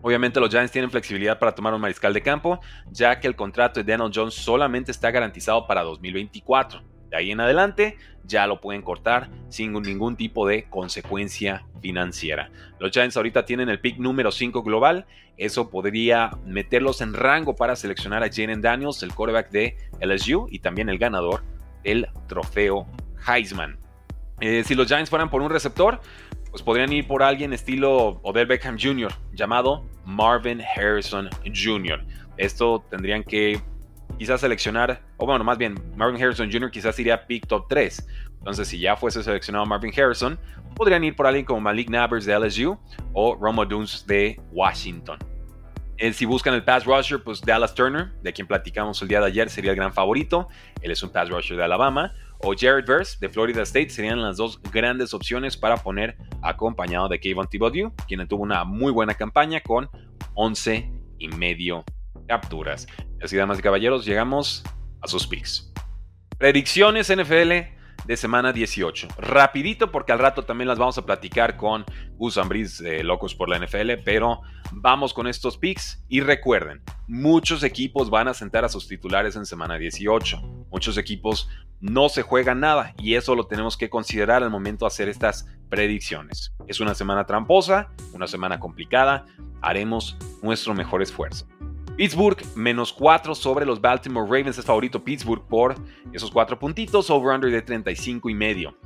Obviamente 0.00 0.40
los 0.40 0.48
Giants 0.48 0.72
tienen 0.72 0.90
flexibilidad 0.90 1.38
para 1.38 1.54
tomar 1.54 1.74
un 1.74 1.80
mariscal 1.82 2.14
de 2.14 2.22
campo, 2.22 2.60
ya 2.90 3.20
que 3.20 3.26
el 3.26 3.36
contrato 3.36 3.82
de 3.82 3.92
Daniel 3.92 4.10
Jones 4.14 4.34
solamente 4.34 4.90
está 4.90 5.10
garantizado 5.10 5.66
para 5.66 5.82
2024. 5.82 6.82
De 7.10 7.16
ahí 7.16 7.30
en 7.30 7.40
adelante 7.40 7.96
ya 8.24 8.46
lo 8.46 8.60
pueden 8.60 8.82
cortar 8.82 9.30
sin 9.48 9.72
ningún 9.72 10.16
tipo 10.16 10.46
de 10.46 10.68
consecuencia 10.68 11.64
financiera. 11.80 12.50
Los 12.78 12.92
Giants 12.92 13.16
ahorita 13.16 13.44
tienen 13.44 13.68
el 13.68 13.80
pick 13.80 13.98
número 13.98 14.30
5 14.30 14.62
global. 14.62 15.06
Eso 15.36 15.70
podría 15.70 16.30
meterlos 16.44 17.00
en 17.00 17.14
rango 17.14 17.56
para 17.56 17.76
seleccionar 17.76 18.22
a 18.22 18.28
Jaden 18.28 18.60
Daniels, 18.60 19.02
el 19.02 19.14
quarterback 19.14 19.50
de 19.50 19.76
LSU 20.00 20.48
y 20.50 20.58
también 20.58 20.88
el 20.88 20.98
ganador 20.98 21.42
del 21.82 22.08
trofeo 22.26 22.86
Heisman. 23.26 23.78
Eh, 24.40 24.62
si 24.64 24.74
los 24.74 24.86
Giants 24.86 25.10
fueran 25.10 25.30
por 25.30 25.42
un 25.42 25.50
receptor, 25.50 26.00
pues 26.50 26.62
podrían 26.62 26.92
ir 26.92 27.06
por 27.06 27.22
alguien 27.22 27.52
estilo 27.52 28.20
Odell 28.22 28.46
Beckham 28.46 28.78
Jr., 28.80 29.12
llamado 29.32 29.84
Marvin 30.04 30.60
Harrison 30.60 31.28
Jr. 31.44 32.04
Esto 32.36 32.84
tendrían 32.88 33.22
que 33.24 33.60
quizás 34.18 34.40
seleccionar, 34.40 35.00
o 35.16 35.26
bueno, 35.26 35.44
más 35.44 35.58
bien, 35.58 35.74
Marvin 35.96 36.22
Harrison 36.22 36.50
Jr. 36.50 36.70
quizás 36.70 36.98
iría 36.98 37.26
pick 37.26 37.46
top 37.46 37.66
3. 37.68 38.06
Entonces, 38.38 38.68
si 38.68 38.78
ya 38.78 38.96
fuese 38.96 39.22
seleccionado 39.22 39.64
Marvin 39.66 39.92
Harrison, 39.98 40.38
podrían 40.74 41.04
ir 41.04 41.16
por 41.16 41.26
alguien 41.26 41.44
como 41.44 41.60
Malik 41.60 41.90
Nabers 41.90 42.24
de 42.24 42.38
LSU 42.38 42.78
o 43.12 43.36
Romo 43.36 43.64
Dunes 43.64 44.04
de 44.06 44.40
Washington. 44.52 45.18
Eh, 45.96 46.12
si 46.12 46.24
buscan 46.26 46.54
el 46.54 46.62
pass 46.62 46.84
rusher, 46.84 47.22
pues 47.22 47.40
Dallas 47.40 47.74
Turner, 47.74 48.12
de 48.22 48.32
quien 48.32 48.46
platicamos 48.46 49.02
el 49.02 49.08
día 49.08 49.18
de 49.20 49.26
ayer, 49.26 49.50
sería 49.50 49.72
el 49.72 49.76
gran 49.76 49.92
favorito. 49.92 50.48
Él 50.80 50.92
es 50.92 51.02
un 51.02 51.10
pass 51.10 51.28
rusher 51.28 51.56
de 51.56 51.64
Alabama. 51.64 52.12
O 52.40 52.54
Jared 52.56 52.86
Verse 52.86 53.16
de 53.20 53.28
Florida 53.28 53.62
State 53.62 53.90
serían 53.90 54.22
las 54.22 54.36
dos 54.36 54.62
grandes 54.62 55.12
opciones 55.12 55.56
para 55.56 55.76
poner 55.76 56.16
acompañado 56.40 57.08
de 57.08 57.18
Kayvon 57.18 57.48
Thibodeau, 57.48 57.92
quien 58.06 58.28
tuvo 58.28 58.44
una 58.44 58.62
muy 58.62 58.92
buena 58.92 59.14
campaña 59.14 59.60
con 59.60 59.90
11 60.34 60.92
y 61.18 61.28
medio 61.28 61.84
capturas. 62.28 62.86
Así, 63.20 63.36
damas 63.36 63.58
y 63.58 63.62
caballeros, 63.62 64.04
llegamos 64.04 64.62
a 65.00 65.08
sus 65.08 65.26
picks. 65.26 65.72
Predicciones 66.38 67.12
NFL 67.12 67.78
de 68.06 68.16
semana 68.16 68.52
18. 68.52 69.08
Rapidito 69.18 69.90
porque 69.90 70.12
al 70.12 70.18
rato 70.18 70.44
también 70.44 70.68
las 70.68 70.78
vamos 70.78 70.96
a 70.98 71.04
platicar 71.04 71.56
con 71.56 71.84
Gus 72.16 72.38
de 72.78 73.02
Locos 73.02 73.34
por 73.34 73.48
la 73.48 73.58
NFL, 73.58 74.02
pero 74.04 74.40
vamos 74.70 75.12
con 75.12 75.26
estos 75.26 75.58
picks 75.58 76.04
y 76.08 76.20
recuerden, 76.20 76.82
muchos 77.06 77.62
equipos 77.64 78.08
van 78.08 78.28
a 78.28 78.34
sentar 78.34 78.64
a 78.64 78.68
sus 78.68 78.86
titulares 78.86 79.36
en 79.36 79.46
semana 79.46 79.78
18. 79.78 80.40
Muchos 80.70 80.96
equipos 80.96 81.48
no 81.80 82.08
se 82.08 82.22
juegan 82.22 82.60
nada 82.60 82.94
y 82.98 83.14
eso 83.14 83.34
lo 83.34 83.46
tenemos 83.46 83.76
que 83.76 83.90
considerar 83.90 84.42
al 84.42 84.50
momento 84.50 84.84
de 84.84 84.88
hacer 84.88 85.08
estas 85.08 85.46
predicciones. 85.68 86.54
Es 86.66 86.80
una 86.80 86.94
semana 86.94 87.26
tramposa, 87.26 87.90
una 88.12 88.26
semana 88.26 88.58
complicada, 88.58 89.26
haremos 89.60 90.16
nuestro 90.42 90.74
mejor 90.74 91.02
esfuerzo. 91.02 91.46
Pittsburgh, 91.98 92.38
menos 92.54 92.92
4 92.92 93.34
sobre 93.34 93.66
los 93.66 93.80
Baltimore 93.80 94.24
Ravens. 94.24 94.56
Es 94.56 94.64
favorito 94.64 95.02
Pittsburgh 95.02 95.42
por 95.48 95.74
esos 96.12 96.30
4 96.30 96.56
puntitos. 96.56 97.10
Over-under 97.10 97.50
de 97.50 97.60
35 97.60 98.30
y 98.30 98.34
medio. 98.34 98.78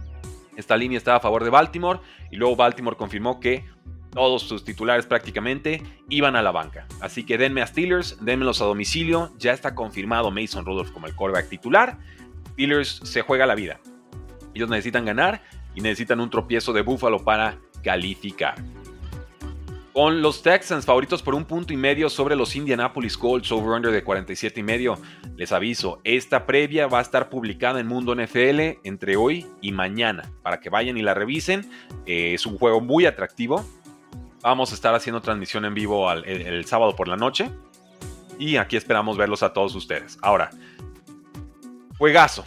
Esta 0.57 0.79
línea 0.79 0.97
estaba 0.97 1.19
a 1.19 1.21
favor 1.21 1.45
de 1.45 1.51
Baltimore. 1.51 2.01
Y 2.31 2.37
luego 2.37 2.57
Baltimore 2.57 2.97
confirmó 2.97 3.39
que 3.39 3.67
todos 4.13 4.45
sus 4.45 4.65
titulares 4.65 5.05
prácticamente 5.05 5.83
iban 6.09 6.37
a 6.37 6.43
la 6.43 6.53
banca. 6.53 6.87
Así 7.03 7.25
que 7.25 7.37
denme 7.37 7.61
a 7.61 7.67
Steelers, 7.67 8.17
denmelos 8.25 8.63
a 8.63 8.65
domicilio. 8.65 9.31
Ya 9.37 9.53
está 9.53 9.75
confirmado 9.75 10.31
Mason 10.31 10.65
Rudolph 10.65 10.93
como 10.93 11.07
el 11.07 11.15
quarterback 11.15 11.51
titular. 11.51 11.99
Steelers 12.53 13.03
se 13.05 13.21
juega 13.21 13.45
la 13.45 13.55
vida. 13.55 13.79
Ellos 14.55 14.71
necesitan 14.71 15.05
ganar 15.05 15.43
y 15.75 15.83
necesitan 15.83 16.19
un 16.19 16.31
tropiezo 16.31 16.73
de 16.73 16.81
Buffalo 16.81 17.23
para 17.23 17.59
calificar. 17.83 18.55
Con 19.93 20.23
los 20.23 20.43
Texans 20.43 20.87
favoritos 20.87 21.23
por 21.23 21.35
un 21.35 21.45
punto 21.45 21.75
y 21.75 21.77
medio 21.77 22.09
sobre 22.09 22.35
los 22.35 22.57
Indianapolis 22.57 23.19
Colts 23.19 23.53
over-under 23.53 23.93
de 23.93 24.03
47 24.03 24.61
y 24.61 24.63
medio. 24.63 24.99
Les 25.37 25.53
aviso, 25.53 26.01
esta 26.03 26.47
previa 26.47 26.87
va 26.87 26.99
a 26.99 27.03
estar 27.03 27.29
publicada 27.29 27.79
en 27.79 27.89
Mundo 27.89 28.15
NFL 28.15 28.79
entre 28.85 29.17
hoy 29.17 29.47
y 29.61 29.71
mañana 29.73 30.33
para 30.43 30.61
que 30.61 30.71
vayan 30.71 30.97
y 30.97 31.03
la 31.03 31.13
revisen. 31.13 31.71
Eh, 32.07 32.33
es 32.33 32.47
un 32.47 32.57
juego 32.57 32.81
muy 32.81 33.05
atractivo. 33.05 33.67
Vamos 34.41 34.73
a 34.73 34.75
estar 34.75 34.95
haciendo 34.95 35.21
transmisión 35.21 35.67
en 35.67 35.75
vivo 35.75 36.11
el 36.11 36.65
sábado 36.65 36.97
por 36.97 37.07
la 37.07 37.17
noche. 37.17 37.51
Y 38.39 38.57
aquí 38.57 38.77
esperamos 38.77 39.19
verlos 39.19 39.43
a 39.43 39.53
todos 39.53 39.75
ustedes. 39.75 40.19
Ahora, 40.23 40.51
juegazo. 41.99 42.45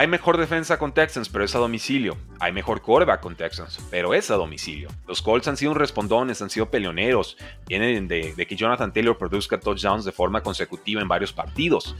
Hay 0.00 0.06
mejor 0.06 0.38
defensa 0.38 0.78
con 0.78 0.94
Texans, 0.94 1.28
pero 1.28 1.44
es 1.44 1.54
a 1.54 1.58
domicilio. 1.58 2.16
Hay 2.38 2.52
mejor 2.52 2.80
quarterback 2.80 3.20
con 3.20 3.36
Texans, 3.36 3.86
pero 3.90 4.14
es 4.14 4.30
a 4.30 4.36
domicilio. 4.36 4.88
Los 5.06 5.20
Colts 5.20 5.46
han 5.46 5.58
sido 5.58 5.72
un 5.72 5.76
respondones, 5.76 6.40
han 6.40 6.48
sido 6.48 6.70
peleoneros. 6.70 7.36
Vienen 7.66 8.08
de, 8.08 8.32
que 8.48 8.56
Jonathan 8.56 8.94
Taylor 8.94 9.18
produzca 9.18 9.60
touchdowns 9.60 10.06
de 10.06 10.12
forma 10.12 10.42
consecutiva 10.42 11.02
en 11.02 11.08
varios 11.08 11.34
partidos. 11.34 11.94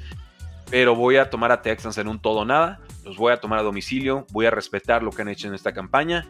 Pero 0.71 0.95
voy 0.95 1.19
a 1.19 1.29
tomar 1.29 1.53
a 1.53 1.61
Texans 1.61 1.99
en 1.99 2.09
un 2.09 2.19
todo 2.19 2.47
nada. 2.47 2.81
Los 3.05 3.19
voy 3.19 3.35
a 3.35 3.37
tomar 3.39 3.59
a 3.59 3.63
domicilio. 3.63 4.27
Voy 4.31 4.47
a 4.47 4.51
respetar 4.51 5.03
lo 5.03 5.11
que 5.11 5.21
han 5.21 5.29
hecho 5.29 5.49
en 5.49 5.53
esta 5.53 5.75
campaña. 5.75 6.27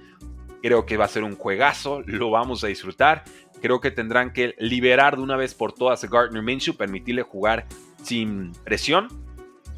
Creo 0.62 0.86
que 0.86 0.96
va 0.96 1.04
a 1.04 1.08
ser 1.08 1.22
un 1.22 1.36
juegazo. 1.36 2.02
Lo 2.04 2.30
vamos 2.30 2.64
a 2.64 2.66
disfrutar. 2.66 3.22
Creo 3.62 3.80
que 3.80 3.92
tendrán 3.92 4.32
que 4.32 4.56
liberar 4.58 5.18
de 5.18 5.22
una 5.22 5.36
vez 5.36 5.54
por 5.54 5.72
todas 5.72 6.02
a 6.02 6.08
Gardner 6.08 6.42
Minshew, 6.42 6.74
permitirle 6.74 7.22
jugar 7.22 7.68
sin 8.02 8.50
presión, 8.64 9.06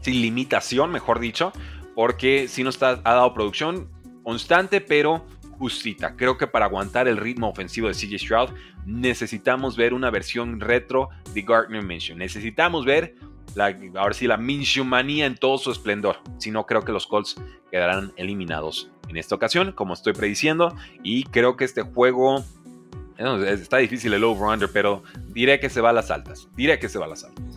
sin 0.00 0.22
limitación, 0.22 0.90
mejor 0.90 1.20
dicho 1.20 1.52
porque 1.94 2.48
si 2.48 2.62
nos 2.62 2.82
ha 2.82 2.96
dado 2.96 3.34
producción 3.34 3.88
constante, 4.22 4.80
pero 4.80 5.24
justita. 5.58 6.16
Creo 6.16 6.36
que 6.38 6.46
para 6.46 6.66
aguantar 6.66 7.06
el 7.06 7.16
ritmo 7.16 7.48
ofensivo 7.48 7.88
de 7.88 7.94
CJ 7.94 8.18
Stroud 8.18 8.50
necesitamos 8.84 9.76
ver 9.76 9.94
una 9.94 10.10
versión 10.10 10.60
retro 10.60 11.08
de 11.34 11.42
Gardner 11.42 11.84
Minshew. 11.84 12.16
Necesitamos 12.16 12.84
ver 12.84 13.14
la, 13.54 13.76
ahora 13.96 14.14
sí 14.14 14.26
la 14.26 14.36
Minshew 14.36 14.84
manía 14.84 15.26
en 15.26 15.36
todo 15.36 15.58
su 15.58 15.70
esplendor. 15.70 16.16
Si 16.38 16.50
no, 16.50 16.66
creo 16.66 16.82
que 16.82 16.92
los 16.92 17.06
Colts 17.06 17.36
quedarán 17.70 18.12
eliminados 18.16 18.90
en 19.08 19.16
esta 19.16 19.34
ocasión, 19.34 19.72
como 19.72 19.94
estoy 19.94 20.14
prediciendo. 20.14 20.74
Y 21.02 21.24
creo 21.24 21.56
que 21.56 21.64
este 21.64 21.82
juego 21.82 22.44
está 23.46 23.76
difícil 23.78 24.12
el 24.14 24.24
over-under, 24.24 24.70
pero 24.72 25.02
diré 25.28 25.60
que 25.60 25.70
se 25.70 25.80
va 25.80 25.90
a 25.90 25.92
las 25.92 26.10
altas. 26.10 26.48
Diré 26.56 26.78
que 26.78 26.88
se 26.88 26.98
va 26.98 27.06
a 27.06 27.08
las 27.08 27.24
altas. 27.24 27.51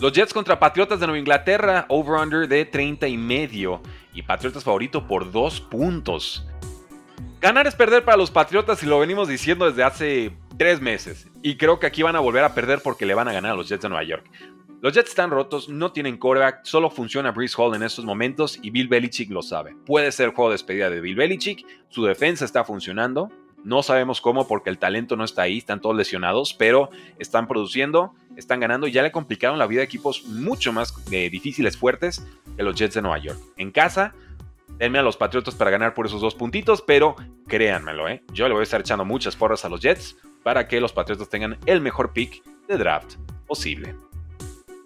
Los 0.00 0.12
Jets 0.12 0.34
contra 0.34 0.58
Patriotas 0.58 1.00
de 1.00 1.06
Nueva 1.06 1.18
Inglaterra, 1.18 1.86
over-under 1.88 2.48
de 2.48 2.64
30 2.64 3.06
y 3.08 3.16
medio. 3.16 3.80
Y 4.12 4.22
Patriotas 4.22 4.64
favorito 4.64 5.06
por 5.06 5.30
2 5.30 5.60
puntos. 5.62 6.46
Ganar 7.40 7.66
es 7.66 7.74
perder 7.74 8.04
para 8.04 8.16
los 8.16 8.30
Patriotas 8.30 8.82
y 8.82 8.86
lo 8.86 8.98
venimos 8.98 9.28
diciendo 9.28 9.66
desde 9.66 9.84
hace 9.84 10.36
3 10.58 10.80
meses. 10.80 11.30
Y 11.42 11.56
creo 11.56 11.78
que 11.78 11.86
aquí 11.86 12.02
van 12.02 12.16
a 12.16 12.20
volver 12.20 12.42
a 12.42 12.54
perder 12.54 12.80
porque 12.82 13.06
le 13.06 13.14
van 13.14 13.28
a 13.28 13.32
ganar 13.32 13.52
a 13.52 13.54
los 13.54 13.68
Jets 13.68 13.82
de 13.82 13.88
Nueva 13.88 14.04
York. 14.04 14.24
Los 14.80 14.92
Jets 14.92 15.10
están 15.10 15.30
rotos, 15.30 15.68
no 15.68 15.92
tienen 15.92 16.18
quarterback, 16.18 16.64
solo 16.64 16.90
funciona 16.90 17.30
Breeze 17.30 17.54
Hall 17.56 17.74
en 17.74 17.82
estos 17.82 18.04
momentos 18.04 18.58
y 18.60 18.70
Bill 18.70 18.88
Belichick 18.88 19.30
lo 19.30 19.40
sabe. 19.40 19.74
Puede 19.86 20.12
ser 20.12 20.34
juego 20.34 20.50
de 20.50 20.54
despedida 20.54 20.90
de 20.90 21.00
Bill 21.00 21.16
Belichick, 21.16 21.64
su 21.88 22.04
defensa 22.04 22.44
está 22.44 22.64
funcionando, 22.64 23.30
no 23.64 23.82
sabemos 23.82 24.20
cómo 24.20 24.46
porque 24.46 24.70
el 24.70 24.78
talento 24.78 25.16
no 25.16 25.24
está 25.24 25.42
ahí, 25.42 25.58
están 25.58 25.80
todos 25.80 25.96
lesionados, 25.96 26.54
pero 26.54 26.90
están 27.18 27.48
produciendo, 27.48 28.14
están 28.36 28.60
ganando 28.60 28.86
y 28.86 28.92
ya 28.92 29.02
le 29.02 29.10
complicaron 29.10 29.58
la 29.58 29.66
vida 29.66 29.80
a 29.80 29.84
equipos 29.84 30.24
mucho 30.24 30.72
más 30.72 30.94
eh, 31.10 31.30
difíciles, 31.30 31.76
fuertes 31.76 32.26
que 32.56 32.62
los 32.62 32.76
Jets 32.76 32.94
de 32.94 33.02
Nueva 33.02 33.18
York. 33.18 33.38
En 33.56 33.70
casa, 33.70 34.14
denme 34.78 34.98
a 34.98 35.02
los 35.02 35.16
Patriotas 35.16 35.54
para 35.54 35.70
ganar 35.70 35.94
por 35.94 36.06
esos 36.06 36.20
dos 36.20 36.34
puntitos, 36.34 36.82
pero 36.82 37.16
créanmelo, 37.48 38.08
¿eh? 38.08 38.22
yo 38.32 38.46
le 38.46 38.54
voy 38.54 38.60
a 38.60 38.64
estar 38.64 38.80
echando 38.80 39.04
muchas 39.04 39.34
porras 39.34 39.64
a 39.64 39.68
los 39.68 39.80
Jets 39.80 40.16
para 40.42 40.68
que 40.68 40.80
los 40.80 40.92
Patriotas 40.92 41.28
tengan 41.28 41.58
el 41.66 41.80
mejor 41.80 42.12
pick 42.12 42.44
de 42.68 42.76
draft 42.76 43.14
posible. 43.46 43.94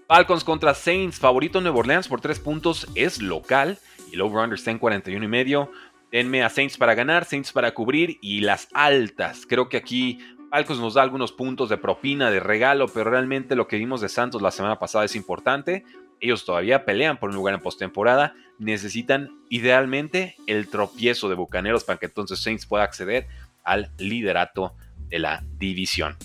Falcons 0.07 0.43
contra 0.43 0.73
Saints, 0.73 1.19
favorito 1.19 1.61
Nuevo 1.61 1.81
Orleans 1.81 2.09
por 2.09 2.21
3 2.21 2.41
puntos, 2.41 2.89
es 2.95 3.21
local 3.21 3.79
y 4.11 4.15
el 4.15 4.23
over-under 4.23 4.59
está 4.59 4.71
en 4.71 4.79
41 4.79 5.23
y 5.23 5.29
medio. 5.29 5.71
Denme 6.11 6.43
a 6.43 6.49
Saints 6.49 6.79
para 6.79 6.95
ganar, 6.95 7.25
Saints 7.25 7.53
para 7.53 7.75
cubrir 7.75 8.19
y 8.23 8.41
las 8.41 8.69
altas. 8.73 9.45
Creo 9.47 9.69
que 9.69 9.77
aquí 9.77 10.19
Falcons 10.51 10.81
nos 10.81 10.95
da 10.95 11.03
algunos 11.03 11.33
puntos 11.33 11.69
de 11.69 11.77
propina, 11.77 12.31
de 12.31 12.41
regalo, 12.41 12.89
pero 12.89 13.11
realmente 13.11 13.55
lo 13.55 13.69
que 13.69 13.77
vimos 13.77 14.01
de 14.01 14.09
Santos 14.09 14.41
la 14.41 14.51
semana 14.51 14.79
pasada 14.79 15.05
es 15.05 15.15
importante. 15.15 15.85
Ellos 16.21 16.45
todavía 16.45 16.85
pelean 16.85 17.19
por 17.19 17.31
un 17.31 17.37
lugar 17.37 17.55
en 17.55 17.61
postemporada. 17.61 18.35
Necesitan 18.59 19.31
idealmente 19.51 20.37
el 20.47 20.69
tropiezo 20.69 21.29
de 21.29 21.35
Bucaneros 21.35 21.85
para 21.85 21.99
que 21.99 22.07
entonces 22.07 22.41
Saints 22.41 22.67
pueda 22.67 22.85
acceder 22.85 23.27
al 23.63 23.91
liderato 23.99 24.75
de 25.09 25.19
la 25.19 25.45
división. 25.59 26.17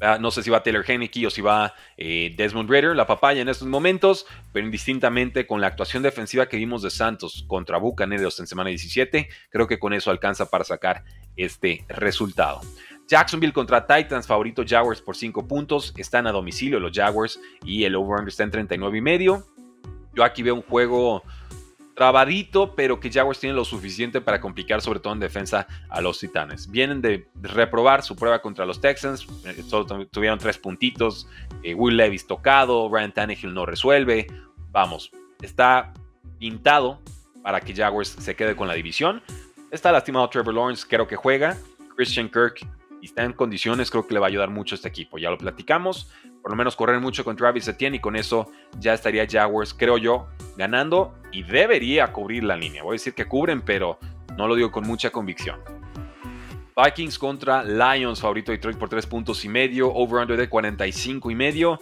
Ah, 0.00 0.18
no 0.20 0.30
sé 0.30 0.42
si 0.42 0.50
va 0.50 0.62
Taylor 0.62 0.84
Heineke 0.86 1.26
o 1.26 1.30
si 1.30 1.40
va 1.40 1.74
eh, 1.96 2.34
Desmond 2.36 2.68
Ritter, 2.68 2.94
la 2.94 3.06
papaya 3.06 3.40
en 3.40 3.48
estos 3.48 3.66
momentos, 3.66 4.26
pero 4.52 4.66
indistintamente 4.66 5.46
con 5.46 5.60
la 5.60 5.68
actuación 5.68 6.02
defensiva 6.02 6.48
que 6.48 6.58
vimos 6.58 6.82
de 6.82 6.90
Santos 6.90 7.44
contra 7.48 7.78
Bucaneros 7.78 8.38
en 8.38 8.46
semana 8.46 8.68
17, 8.68 9.28
creo 9.48 9.66
que 9.66 9.78
con 9.78 9.94
eso 9.94 10.10
alcanza 10.10 10.50
para 10.50 10.64
sacar 10.64 11.02
este 11.36 11.84
resultado. 11.88 12.60
Jacksonville 13.08 13.52
contra 13.52 13.86
Titans, 13.86 14.26
favorito 14.26 14.64
Jaguars 14.66 15.00
por 15.00 15.16
5 15.16 15.46
puntos, 15.46 15.94
están 15.96 16.26
a 16.26 16.32
domicilio 16.32 16.78
los 16.78 16.92
Jaguars 16.92 17.40
y 17.64 17.84
el 17.84 17.94
over-under 17.94 18.28
está 18.28 18.42
en 18.42 18.50
39 18.50 18.98
y 18.98 19.00
medio. 19.00 19.46
Yo 20.14 20.24
aquí 20.24 20.42
veo 20.42 20.56
un 20.56 20.62
juego 20.62 21.22
trabadito, 21.96 22.74
pero 22.74 23.00
que 23.00 23.10
Jaguars 23.10 23.40
tiene 23.40 23.56
lo 23.56 23.64
suficiente 23.64 24.20
para 24.20 24.38
complicar, 24.38 24.82
sobre 24.82 25.00
todo 25.00 25.14
en 25.14 25.18
defensa, 25.18 25.66
a 25.88 26.02
los 26.02 26.20
Titanes. 26.20 26.70
Vienen 26.70 27.00
de 27.00 27.26
reprobar 27.40 28.02
su 28.02 28.14
prueba 28.14 28.42
contra 28.42 28.66
los 28.66 28.82
Texans, 28.82 29.26
eh, 29.46 29.64
solo 29.66 30.06
tuvieron 30.06 30.38
tres 30.38 30.58
puntitos. 30.58 31.26
Eh, 31.62 31.74
Will 31.74 31.96
Levis 31.96 32.26
tocado, 32.26 32.90
Ryan 32.92 33.12
Tannehill 33.12 33.54
no 33.54 33.64
resuelve. 33.64 34.26
Vamos, 34.70 35.10
está 35.40 35.94
pintado 36.38 37.00
para 37.42 37.62
que 37.62 37.74
Jaguars 37.74 38.10
se 38.10 38.36
quede 38.36 38.54
con 38.54 38.68
la 38.68 38.74
división. 38.74 39.22
Está 39.70 39.90
lastimado 39.90 40.28
Trevor 40.28 40.54
Lawrence, 40.54 40.86
creo 40.86 41.08
que 41.08 41.16
juega. 41.16 41.56
Christian 41.96 42.28
Kirk 42.28 42.60
está 43.02 43.24
en 43.24 43.32
condiciones, 43.32 43.90
creo 43.90 44.06
que 44.06 44.12
le 44.12 44.20
va 44.20 44.26
a 44.26 44.28
ayudar 44.28 44.50
mucho 44.50 44.74
a 44.74 44.76
este 44.76 44.88
equipo. 44.88 45.16
Ya 45.16 45.30
lo 45.30 45.38
platicamos, 45.38 46.12
por 46.46 46.52
lo 46.52 46.56
menos 46.56 46.76
correr 46.76 47.00
mucho 47.00 47.24
con 47.24 47.34
Travis 47.34 47.66
Etienne 47.66 47.96
y 47.96 47.98
con 47.98 48.14
eso 48.14 48.48
ya 48.78 48.94
estaría 48.94 49.26
Jaguars, 49.28 49.74
creo 49.74 49.98
yo, 49.98 50.28
ganando 50.56 51.16
y 51.32 51.42
debería 51.42 52.12
cubrir 52.12 52.44
la 52.44 52.56
línea. 52.56 52.84
Voy 52.84 52.92
a 52.92 52.98
decir 52.98 53.14
que 53.14 53.26
cubren, 53.26 53.62
pero 53.62 53.98
no 54.38 54.46
lo 54.46 54.54
digo 54.54 54.70
con 54.70 54.86
mucha 54.86 55.10
convicción. 55.10 55.58
Vikings 56.76 57.18
contra 57.18 57.64
Lions, 57.64 58.20
favorito 58.20 58.52
de 58.52 58.58
Detroit 58.58 58.78
por 58.78 58.88
3 58.88 59.04
puntos 59.08 59.44
y 59.44 59.48
medio, 59.48 59.92
over-under 59.92 60.36
de 60.36 60.48
45 60.48 61.32
y 61.32 61.34
medio. 61.34 61.80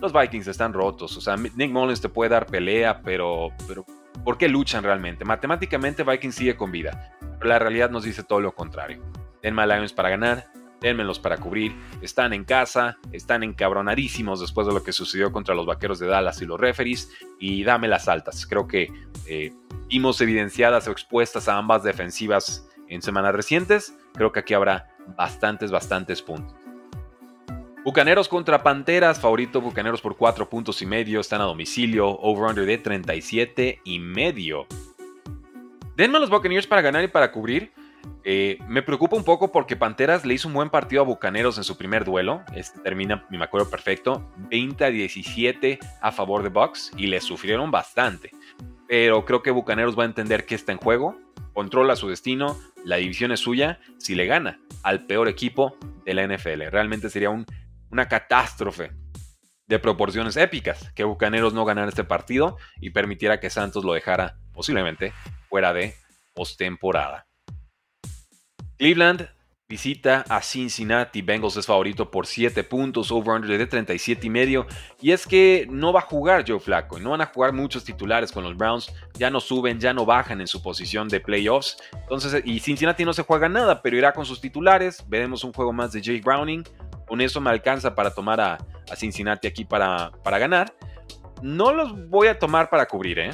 Los 0.00 0.12
Vikings 0.12 0.48
están 0.48 0.72
rotos, 0.72 1.16
o 1.16 1.20
sea, 1.20 1.36
Nick 1.36 1.70
Mullins 1.70 2.00
te 2.00 2.08
puede 2.08 2.30
dar 2.30 2.46
pelea, 2.46 3.02
pero, 3.02 3.50
pero 3.68 3.86
¿por 4.24 4.36
qué 4.36 4.48
luchan 4.48 4.82
realmente? 4.82 5.24
Matemáticamente 5.24 6.02
Vikings 6.02 6.34
sigue 6.34 6.56
con 6.56 6.72
vida, 6.72 7.16
pero 7.38 7.48
la 7.48 7.60
realidad 7.60 7.90
nos 7.90 8.02
dice 8.02 8.24
todo 8.24 8.40
lo 8.40 8.56
contrario. 8.56 9.04
Denme 9.40 9.62
a 9.62 9.66
Lions 9.66 9.92
para 9.92 10.10
ganar, 10.10 10.50
denmelos 10.80 11.18
para 11.18 11.36
cubrir. 11.36 11.74
Están 12.02 12.32
en 12.32 12.44
casa, 12.44 12.98
están 13.12 13.42
encabronadísimos 13.42 14.40
después 14.40 14.66
de 14.66 14.74
lo 14.74 14.82
que 14.82 14.92
sucedió 14.92 15.32
contra 15.32 15.54
los 15.54 15.66
vaqueros 15.66 15.98
de 15.98 16.06
Dallas 16.06 16.40
y 16.42 16.46
los 16.46 16.58
referees. 16.58 17.10
Y 17.38 17.64
dame 17.64 17.88
las 17.88 18.08
altas. 18.08 18.46
Creo 18.46 18.66
que 18.66 18.92
eh, 19.26 19.52
vimos 19.88 20.20
evidenciadas 20.20 20.88
o 20.88 20.90
expuestas 20.90 21.48
a 21.48 21.56
ambas 21.56 21.82
defensivas 21.82 22.68
en 22.88 23.02
semanas 23.02 23.34
recientes. 23.34 23.96
Creo 24.14 24.32
que 24.32 24.40
aquí 24.40 24.54
habrá 24.54 24.88
bastantes, 25.16 25.70
bastantes 25.70 26.22
puntos. 26.22 26.54
Bucaneros 27.82 28.28
contra 28.28 28.62
Panteras, 28.62 29.18
favorito 29.18 29.62
Bucaneros 29.62 30.02
por 30.02 30.14
4 30.14 30.50
puntos 30.50 30.82
y 30.82 30.86
medio, 30.86 31.18
están 31.18 31.40
a 31.40 31.44
domicilio, 31.44 32.08
over-under 32.08 32.66
de 32.66 32.76
37 32.76 33.80
y 33.84 33.98
medio. 33.98 34.66
Denme 35.96 36.20
los 36.20 36.28
Buccaneers 36.28 36.66
para 36.66 36.82
ganar 36.82 37.04
y 37.04 37.08
para 37.08 37.32
cubrir. 37.32 37.72
Eh, 38.24 38.58
me 38.68 38.82
preocupa 38.82 39.16
un 39.16 39.24
poco 39.24 39.50
porque 39.50 39.76
Panteras 39.76 40.24
le 40.24 40.34
hizo 40.34 40.48
un 40.48 40.54
buen 40.54 40.70
partido 40.70 41.02
a 41.02 41.04
Bucaneros 41.04 41.58
en 41.58 41.64
su 41.64 41.76
primer 41.76 42.04
duelo. 42.04 42.42
Este 42.54 42.78
termina, 42.80 43.26
me 43.30 43.42
acuerdo 43.42 43.70
perfecto, 43.70 44.30
20 44.50 44.84
a 44.84 44.90
17 44.90 45.78
a 46.00 46.12
favor 46.12 46.42
de 46.42 46.50
Bucks 46.50 46.92
y 46.96 47.06
le 47.06 47.20
sufrieron 47.20 47.70
bastante. 47.70 48.30
Pero 48.86 49.24
creo 49.24 49.42
que 49.42 49.50
Bucaneros 49.50 49.98
va 49.98 50.02
a 50.02 50.06
entender 50.06 50.44
que 50.44 50.54
está 50.54 50.72
en 50.72 50.78
juego, 50.78 51.16
controla 51.54 51.96
su 51.96 52.08
destino, 52.08 52.58
la 52.84 52.96
división 52.96 53.32
es 53.32 53.40
suya 53.40 53.80
si 53.98 54.14
le 54.14 54.26
gana 54.26 54.60
al 54.82 55.06
peor 55.06 55.28
equipo 55.28 55.76
de 56.04 56.14
la 56.14 56.26
NFL. 56.26 56.70
Realmente 56.70 57.10
sería 57.10 57.30
una 57.30 58.08
catástrofe 58.08 58.92
de 59.66 59.78
proporciones 59.78 60.36
épicas 60.36 60.90
que 60.94 61.04
Bucaneros 61.04 61.54
no 61.54 61.64
ganara 61.64 61.88
este 61.88 62.04
partido 62.04 62.56
y 62.80 62.90
permitiera 62.90 63.38
que 63.38 63.50
Santos 63.50 63.84
lo 63.84 63.92
dejara 63.92 64.36
posiblemente 64.52 65.12
fuera 65.48 65.72
de 65.72 65.94
postemporada. 66.34 67.29
Cleveland 68.80 69.28
visita 69.68 70.24
a 70.26 70.40
Cincinnati. 70.40 71.20
Bengals 71.20 71.54
es 71.58 71.66
favorito 71.66 72.10
por 72.10 72.26
7 72.26 72.64
puntos, 72.64 73.12
over-under 73.12 73.58
de 73.58 73.66
37 73.66 74.26
y 74.26 74.30
medio. 74.30 74.66
Y 75.02 75.10
es 75.10 75.26
que 75.26 75.66
no 75.68 75.92
va 75.92 76.00
a 76.00 76.04
jugar 76.04 76.46
Joe 76.48 76.58
Flacco 76.58 76.96
y 76.96 77.02
no 77.02 77.10
van 77.10 77.20
a 77.20 77.26
jugar 77.26 77.52
muchos 77.52 77.84
titulares 77.84 78.32
con 78.32 78.42
los 78.42 78.56
Browns. 78.56 78.90
Ya 79.18 79.28
no 79.28 79.38
suben, 79.38 79.78
ya 79.78 79.92
no 79.92 80.06
bajan 80.06 80.40
en 80.40 80.46
su 80.46 80.62
posición 80.62 81.08
de 81.08 81.20
playoffs. 81.20 81.76
Entonces, 81.92 82.42
y 82.46 82.58
Cincinnati 82.60 83.04
no 83.04 83.12
se 83.12 83.22
juega 83.22 83.50
nada, 83.50 83.82
pero 83.82 83.98
irá 83.98 84.14
con 84.14 84.24
sus 84.24 84.40
titulares. 84.40 85.04
Veremos 85.06 85.44
un 85.44 85.52
juego 85.52 85.74
más 85.74 85.92
de 85.92 86.00
Jake 86.00 86.22
Browning. 86.24 86.64
Con 87.06 87.20
eso 87.20 87.38
me 87.38 87.50
alcanza 87.50 87.94
para 87.94 88.14
tomar 88.14 88.40
a, 88.40 88.56
Cincinnati 88.96 89.46
aquí 89.46 89.66
para, 89.66 90.10
para 90.24 90.38
ganar. 90.38 90.74
No 91.42 91.74
los 91.74 92.08
voy 92.08 92.28
a 92.28 92.38
tomar 92.38 92.70
para 92.70 92.86
cubrir, 92.86 93.18
¿eh? 93.18 93.30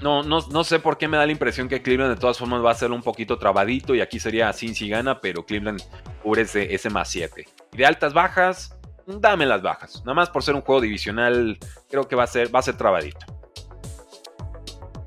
No, 0.00 0.22
no, 0.22 0.64
sé 0.64 0.78
por 0.78 0.96
qué 0.96 1.08
me 1.08 1.18
da 1.18 1.26
la 1.26 1.32
impresión 1.32 1.68
que 1.68 1.82
Cleveland 1.82 2.14
de 2.14 2.20
todas 2.20 2.38
formas 2.38 2.64
va 2.64 2.70
a 2.70 2.74
ser 2.74 2.90
un 2.90 3.02
poquito 3.02 3.38
trabadito 3.38 3.94
y 3.94 4.00
aquí 4.00 4.18
sería 4.18 4.52
Cincy 4.52 4.88
gana, 4.88 5.20
pero 5.20 5.44
Cleveland 5.44 5.82
cubre 6.22 6.42
ese, 6.42 6.90
más 6.90 7.10
7. 7.10 7.44
Y 7.72 7.76
de 7.76 7.86
altas 7.86 8.14
bajas, 8.14 8.78
dame 9.06 9.44
las 9.44 9.60
bajas. 9.60 10.00
Nada 10.06 10.14
más 10.14 10.30
por 10.30 10.42
ser 10.42 10.54
un 10.54 10.62
juego 10.62 10.80
divisional, 10.80 11.58
creo 11.90 12.08
que 12.08 12.16
va 12.16 12.24
a 12.24 12.26
ser, 12.26 12.54
va 12.54 12.60
a 12.60 12.62
ser 12.62 12.78
trabadito. 12.78 13.26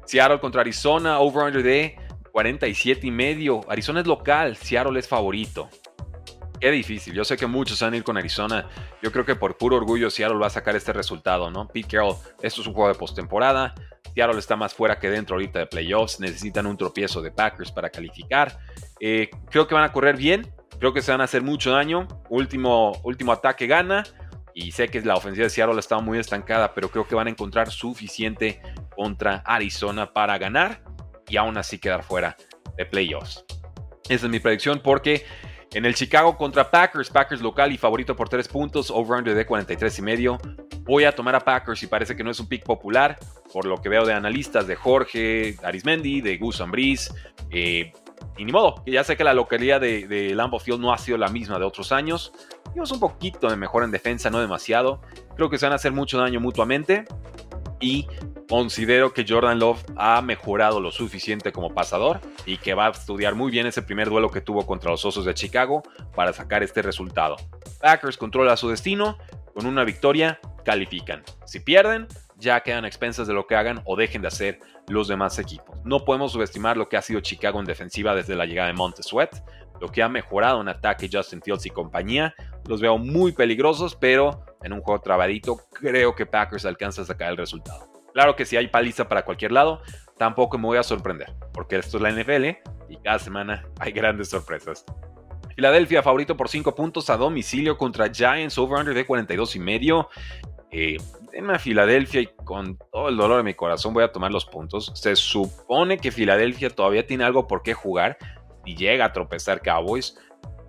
Seattle 0.05 0.39
contra 0.39 0.61
Arizona, 0.61 1.19
over-under 1.19 1.63
de 1.63 1.97
47 2.31 3.07
y 3.07 3.11
medio. 3.11 3.61
Arizona 3.67 4.01
es 4.01 4.07
local, 4.07 4.57
Seattle 4.57 4.99
es 4.99 5.07
favorito. 5.07 5.69
Qué 6.63 6.71
difícil. 6.71 7.13
Yo 7.13 7.25
sé 7.25 7.35
que 7.35 7.45
muchos 7.45 7.81
van 7.81 7.91
a 7.91 7.97
ir 7.97 8.05
con 8.05 8.15
Arizona. 8.15 8.69
Yo 9.01 9.11
creo 9.11 9.25
que 9.25 9.35
por 9.35 9.57
puro 9.57 9.75
orgullo 9.75 10.09
Seattle 10.09 10.37
va 10.37 10.47
a 10.47 10.49
sacar 10.49 10.77
este 10.77 10.93
resultado, 10.93 11.51
¿no? 11.51 11.67
Pete 11.67 11.89
Carroll, 11.89 12.15
esto 12.41 12.61
es 12.61 12.67
un 12.67 12.73
juego 12.73 12.87
de 12.87 12.95
postemporada. 12.95 13.75
Seattle 14.15 14.39
está 14.39 14.55
más 14.55 14.73
fuera 14.73 14.97
que 14.97 15.09
dentro 15.09 15.35
ahorita 15.35 15.59
de 15.59 15.67
playoffs. 15.67 16.21
Necesitan 16.21 16.65
un 16.65 16.77
tropiezo 16.77 17.21
de 17.21 17.31
Packers 17.31 17.69
para 17.69 17.89
calificar. 17.89 18.57
Eh, 19.01 19.29
creo 19.49 19.67
que 19.67 19.75
van 19.75 19.83
a 19.83 19.91
correr 19.91 20.15
bien. 20.15 20.53
Creo 20.79 20.93
que 20.93 21.01
se 21.01 21.11
van 21.11 21.19
a 21.19 21.25
hacer 21.25 21.41
mucho 21.41 21.71
daño. 21.71 22.07
Último, 22.29 22.93
último 23.03 23.33
ataque 23.33 23.67
gana. 23.67 24.05
Y 24.53 24.71
sé 24.71 24.87
que 24.87 25.01
la 25.01 25.15
ofensiva 25.15 25.43
de 25.43 25.49
Seattle 25.49 25.77
estado 25.77 26.01
muy 26.01 26.17
estancada, 26.17 26.73
pero 26.73 26.87
creo 26.87 27.05
que 27.05 27.15
van 27.15 27.27
a 27.27 27.31
encontrar 27.31 27.71
suficiente 27.71 28.61
contra 28.95 29.43
Arizona 29.45 30.13
para 30.13 30.37
ganar 30.37 30.81
y 31.27 31.35
aún 31.35 31.57
así 31.57 31.77
quedar 31.77 32.03
fuera 32.03 32.37
de 32.77 32.85
playoffs. 32.85 33.43
Esa 34.07 34.25
es 34.25 34.31
mi 34.31 34.39
predicción 34.39 34.79
porque 34.81 35.25
en 35.73 35.85
el 35.85 35.95
Chicago 35.95 36.37
contra 36.37 36.69
Packers, 36.69 37.09
Packers 37.09 37.41
local 37.41 37.71
y 37.71 37.77
favorito 37.77 38.15
por 38.15 38.29
3 38.29 38.47
puntos, 38.47 38.91
over-under 38.91 39.33
de 39.33 39.45
43 39.45 39.99
y 39.99 40.01
medio. 40.01 40.37
Voy 40.81 41.05
a 41.05 41.13
tomar 41.13 41.35
a 41.35 41.39
Packers 41.39 41.81
y 41.83 41.87
parece 41.87 42.15
que 42.15 42.23
no 42.23 42.31
es 42.31 42.39
un 42.39 42.47
pick 42.47 42.63
popular, 42.63 43.17
por 43.51 43.65
lo 43.65 43.81
que 43.81 43.89
veo 43.89 44.05
de 44.05 44.13
analistas 44.13 44.67
de 44.67 44.75
Jorge 44.75 45.55
Arismendi, 45.63 46.21
de 46.21 46.37
Gus 46.37 46.61
Ambriz. 46.61 47.13
Eh, 47.49 47.91
y 48.37 48.45
ni 48.45 48.51
modo, 48.51 48.83
ya 48.85 49.03
sé 49.03 49.15
que 49.15 49.23
la 49.23 49.33
localidad 49.33 49.81
de, 49.81 50.07
de 50.07 50.35
Field 50.63 50.79
no 50.79 50.93
ha 50.93 50.97
sido 50.97 51.17
la 51.17 51.29
misma 51.29 51.59
de 51.59 51.65
otros 51.65 51.91
años. 51.91 52.33
Vimos 52.73 52.91
un 52.91 52.99
poquito 52.99 53.49
de 53.49 53.55
mejor 53.55 53.83
en 53.83 53.91
defensa, 53.91 54.29
no 54.29 54.39
demasiado. 54.39 55.01
Creo 55.35 55.49
que 55.49 55.57
se 55.57 55.65
van 55.65 55.73
a 55.73 55.75
hacer 55.75 55.91
mucho 55.91 56.17
daño 56.17 56.39
mutuamente. 56.39 57.05
Y 57.83 58.07
Considero 58.49 59.13
que 59.13 59.25
Jordan 59.27 59.57
Love 59.57 59.83
ha 59.95 60.21
mejorado 60.21 60.79
lo 60.79 60.91
suficiente 60.91 61.51
como 61.51 61.73
pasador 61.73 62.19
y 62.45 62.57
que 62.57 62.73
va 62.73 62.87
a 62.87 62.91
estudiar 62.91 63.35
muy 63.35 63.51
bien 63.51 63.65
ese 63.65 63.81
primer 63.81 64.09
duelo 64.09 64.29
que 64.29 64.41
tuvo 64.41 64.65
contra 64.65 64.91
los 64.91 65.03
Osos 65.05 65.25
de 65.25 65.33
Chicago 65.33 65.81
para 66.15 66.33
sacar 66.33 66.61
este 66.61 66.81
resultado. 66.81 67.37
Packers 67.81 68.17
controla 68.17 68.57
su 68.57 68.69
destino 68.69 69.17
con 69.53 69.65
una 69.65 69.83
victoria 69.83 70.39
califican. 70.65 71.23
Si 71.45 71.61
pierden, 71.61 72.07
ya 72.37 72.59
quedan 72.61 72.85
expensas 72.85 73.27
de 73.27 73.33
lo 73.33 73.47
que 73.47 73.55
hagan 73.55 73.81
o 73.85 73.95
dejen 73.95 74.21
de 74.21 74.27
hacer 74.27 74.59
los 74.87 75.07
demás 75.07 75.39
equipos. 75.39 75.77
No 75.83 76.03
podemos 76.03 76.33
subestimar 76.33 76.77
lo 76.77 76.89
que 76.89 76.97
ha 76.97 77.01
sido 77.01 77.21
Chicago 77.21 77.59
en 77.59 77.65
defensiva 77.65 78.13
desde 78.13 78.35
la 78.35 78.45
llegada 78.45 78.67
de 78.67 78.73
Montesuet, 78.73 79.31
lo 79.79 79.89
que 79.89 80.01
ha 80.03 80.09
mejorado 80.09 80.61
en 80.61 80.69
ataque 80.69 81.09
Justin 81.11 81.41
Fields 81.41 81.65
y 81.65 81.69
compañía. 81.69 82.33
Los 82.67 82.81
veo 82.81 82.97
muy 82.97 83.31
peligrosos, 83.31 83.95
pero 83.95 84.45
en 84.63 84.73
un 84.73 84.81
juego 84.81 85.01
trabadito 85.01 85.57
creo 85.71 86.15
que 86.15 86.25
Packers 86.25 86.65
alcanza 86.65 87.01
a 87.01 87.05
sacar 87.05 87.31
el 87.31 87.37
resultado. 87.37 87.91
Claro 88.13 88.35
que 88.35 88.45
si 88.45 88.55
hay 88.55 88.67
paliza 88.67 89.07
para 89.09 89.25
cualquier 89.25 89.51
lado, 89.51 89.81
tampoco 90.17 90.57
me 90.57 90.67
voy 90.67 90.77
a 90.77 90.83
sorprender, 90.83 91.33
porque 91.51 91.77
esto 91.77 91.97
es 91.97 92.03
la 92.03 92.11
NFL 92.11 92.45
y 92.89 92.97
cada 92.97 93.19
semana 93.19 93.67
hay 93.79 93.91
grandes 93.91 94.29
sorpresas. 94.29 94.85
Filadelfia 95.55 96.01
favorito 96.01 96.35
por 96.35 96.49
5 96.49 96.73
puntos 96.75 97.09
a 97.09 97.17
domicilio 97.17 97.77
contra 97.77 98.11
Giants 98.11 98.57
over-under 98.57 98.93
de 98.93 99.05
42 99.05 99.55
y 99.55 99.59
medio. 99.59 100.09
Eh, 100.71 100.97
a 101.51 101.59
Filadelfia 101.59 102.21
y 102.21 102.27
con 102.27 102.77
todo 102.91 103.09
el 103.09 103.17
dolor 103.17 103.37
de 103.37 103.43
mi 103.43 103.53
corazón 103.53 103.93
voy 103.93 104.03
a 104.03 104.11
tomar 104.11 104.31
los 104.31 104.45
puntos. 104.45 104.91
Se 104.95 105.15
supone 105.15 105.97
que 105.97 106.11
Filadelfia 106.11 106.69
todavía 106.69 107.05
tiene 107.05 107.23
algo 107.23 107.47
por 107.47 107.63
qué 107.63 107.73
jugar 107.73 108.17
y 108.65 108.75
llega 108.75 109.05
a 109.05 109.13
tropezar 109.13 109.61
Cowboys. 109.61 110.17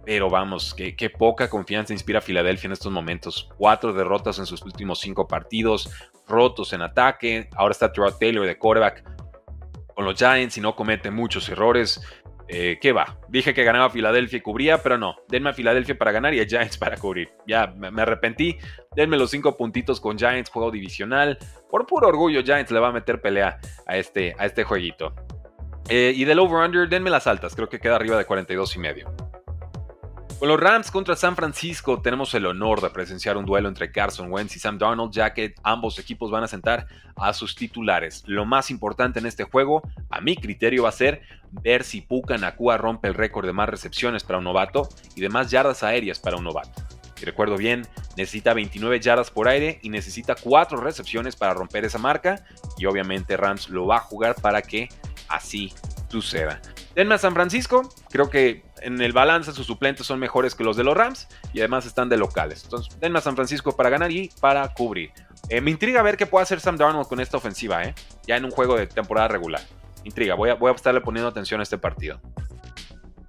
Pero 0.04 0.28
vamos, 0.28 0.74
qué, 0.74 1.10
poca 1.10 1.48
confianza 1.48 1.94
inspira 1.94 2.20
Filadelfia 2.20 2.68
en 2.68 2.72
estos 2.72 2.92
momentos. 2.92 3.48
Cuatro 3.56 3.92
derrotas 3.92 4.38
en 4.38 4.46
sus 4.46 4.62
últimos 4.62 5.00
cinco 5.00 5.26
partidos, 5.26 5.90
rotos 6.28 6.72
en 6.74 6.82
ataque. 6.82 7.48
Ahora 7.56 7.72
está 7.72 7.90
Terrell 7.90 8.12
Taylor 8.18 8.46
de 8.46 8.58
quarterback 8.58 9.02
con 9.94 10.04
los 10.04 10.18
Giants 10.18 10.58
y 10.58 10.60
no 10.60 10.76
comete 10.76 11.10
muchos 11.10 11.48
errores. 11.48 12.02
Eh, 12.46 12.78
¿Qué 12.80 12.92
va? 12.92 13.18
Dije 13.28 13.54
que 13.54 13.64
ganaba 13.64 13.88
Filadelfia 13.88 14.36
y 14.36 14.42
cubría, 14.42 14.82
pero 14.82 14.98
no. 14.98 15.16
Denme 15.28 15.50
a 15.50 15.54
Filadelfia 15.54 15.96
para 15.96 16.12
ganar 16.12 16.34
y 16.34 16.40
a 16.40 16.46
Giants 16.46 16.76
para 16.76 16.96
cubrir. 16.98 17.30
Ya 17.46 17.68
me, 17.68 18.02
arrepentí. 18.02 18.58
Denme 18.94 19.16
los 19.16 19.30
cinco 19.30 19.56
puntitos 19.56 20.00
con 20.00 20.18
Giants, 20.18 20.50
juego 20.50 20.70
divisional. 20.70 21.38
Por 21.70 21.86
puro 21.86 22.08
orgullo, 22.08 22.42
Giants 22.42 22.70
le 22.70 22.80
va 22.80 22.88
a 22.88 22.92
meter 22.92 23.22
pelea 23.22 23.58
a 23.86 23.96
este, 23.96 24.34
a 24.38 24.44
este 24.44 24.64
jueguito. 24.64 25.14
Eh, 25.88 26.12
y 26.14 26.24
del 26.24 26.38
over-under, 26.38 26.88
denme 26.88 27.10
las 27.10 27.26
altas. 27.26 27.54
Creo 27.54 27.68
que 27.68 27.78
queda 27.78 27.96
arriba 27.96 28.16
de 28.16 28.24
42 28.24 28.76
y 28.76 28.78
medio. 28.78 29.14
Con 30.38 30.48
los 30.48 30.60
Rams 30.60 30.90
contra 30.90 31.14
San 31.16 31.36
Francisco 31.36 32.02
tenemos 32.02 32.34
el 32.34 32.44
honor 32.44 32.80
de 32.80 32.90
presenciar 32.90 33.36
un 33.36 33.46
duelo 33.46 33.68
entre 33.68 33.92
Carson 33.92 34.30
Wentz 34.30 34.56
y 34.56 34.58
Sam 34.58 34.78
Darnold, 34.78 35.12
ya 35.12 35.32
que 35.32 35.54
ambos 35.62 35.98
equipos 35.98 36.30
van 36.30 36.42
a 36.42 36.48
sentar 36.48 36.86
a 37.16 37.32
sus 37.32 37.54
titulares. 37.54 38.24
Lo 38.26 38.44
más 38.44 38.70
importante 38.70 39.20
en 39.20 39.26
este 39.26 39.44
juego, 39.44 39.82
a 40.10 40.20
mi 40.20 40.36
criterio, 40.36 40.82
va 40.82 40.88
a 40.88 40.92
ser 40.92 41.22
ver 41.50 41.84
si 41.84 42.00
Puka 42.00 42.36
Nakua 42.36 42.76
rompe 42.76 43.08
el 43.08 43.14
récord 43.14 43.46
de 43.46 43.52
más 43.52 43.68
recepciones 43.68 44.24
para 44.24 44.38
un 44.38 44.44
novato 44.44 44.88
y 45.14 45.20
de 45.20 45.28
más 45.28 45.50
yardas 45.50 45.82
aéreas 45.82 46.18
para 46.18 46.36
un 46.36 46.44
novato. 46.44 46.82
Si 47.14 47.24
recuerdo 47.24 47.56
bien, 47.56 47.86
necesita 48.16 48.52
29 48.54 49.00
yardas 49.00 49.30
por 49.30 49.48
aire 49.48 49.78
y 49.82 49.88
necesita 49.88 50.34
4 50.34 50.78
recepciones 50.78 51.36
para 51.36 51.54
romper 51.54 51.84
esa 51.84 51.98
marca 51.98 52.44
y 52.76 52.86
obviamente 52.86 53.36
Rams 53.36 53.70
lo 53.70 53.86
va 53.86 53.96
a 53.96 54.00
jugar 54.00 54.34
para 54.34 54.60
que 54.62 54.88
así 55.28 55.72
suceda. 56.08 56.60
Denme 56.94 57.14
a 57.14 57.18
San 57.18 57.34
Francisco, 57.34 57.88
creo 58.10 58.30
que 58.30 58.62
en 58.82 59.00
el 59.00 59.12
balance 59.12 59.52
sus 59.52 59.66
suplentes 59.66 60.06
son 60.06 60.18
mejores 60.18 60.54
que 60.54 60.62
los 60.62 60.76
de 60.76 60.84
los 60.84 60.96
Rams 60.96 61.26
y 61.52 61.60
además 61.60 61.86
están 61.86 62.08
de 62.08 62.16
locales. 62.16 62.64
Entonces, 62.64 62.98
denme 63.00 63.18
a 63.18 63.22
San 63.22 63.34
Francisco 63.34 63.76
para 63.76 63.90
ganar 63.90 64.12
y 64.12 64.30
para 64.40 64.66
cubrir. 64.74 65.10
Eh, 65.48 65.60
me 65.60 65.70
intriga 65.70 66.02
ver 66.02 66.16
qué 66.16 66.26
puede 66.26 66.42
hacer 66.44 66.60
Sam 66.60 66.76
Darnold 66.76 67.08
con 67.08 67.20
esta 67.20 67.36
ofensiva, 67.36 67.82
¿eh? 67.84 67.94
ya 68.26 68.36
en 68.36 68.44
un 68.44 68.50
juego 68.50 68.76
de 68.76 68.86
temporada 68.86 69.28
regular. 69.28 69.62
Intriga, 70.04 70.34
voy 70.34 70.50
a, 70.50 70.54
voy 70.54 70.70
a 70.70 70.74
estarle 70.74 71.00
poniendo 71.00 71.28
atención 71.28 71.60
a 71.60 71.62
este 71.62 71.78
partido. 71.78 72.20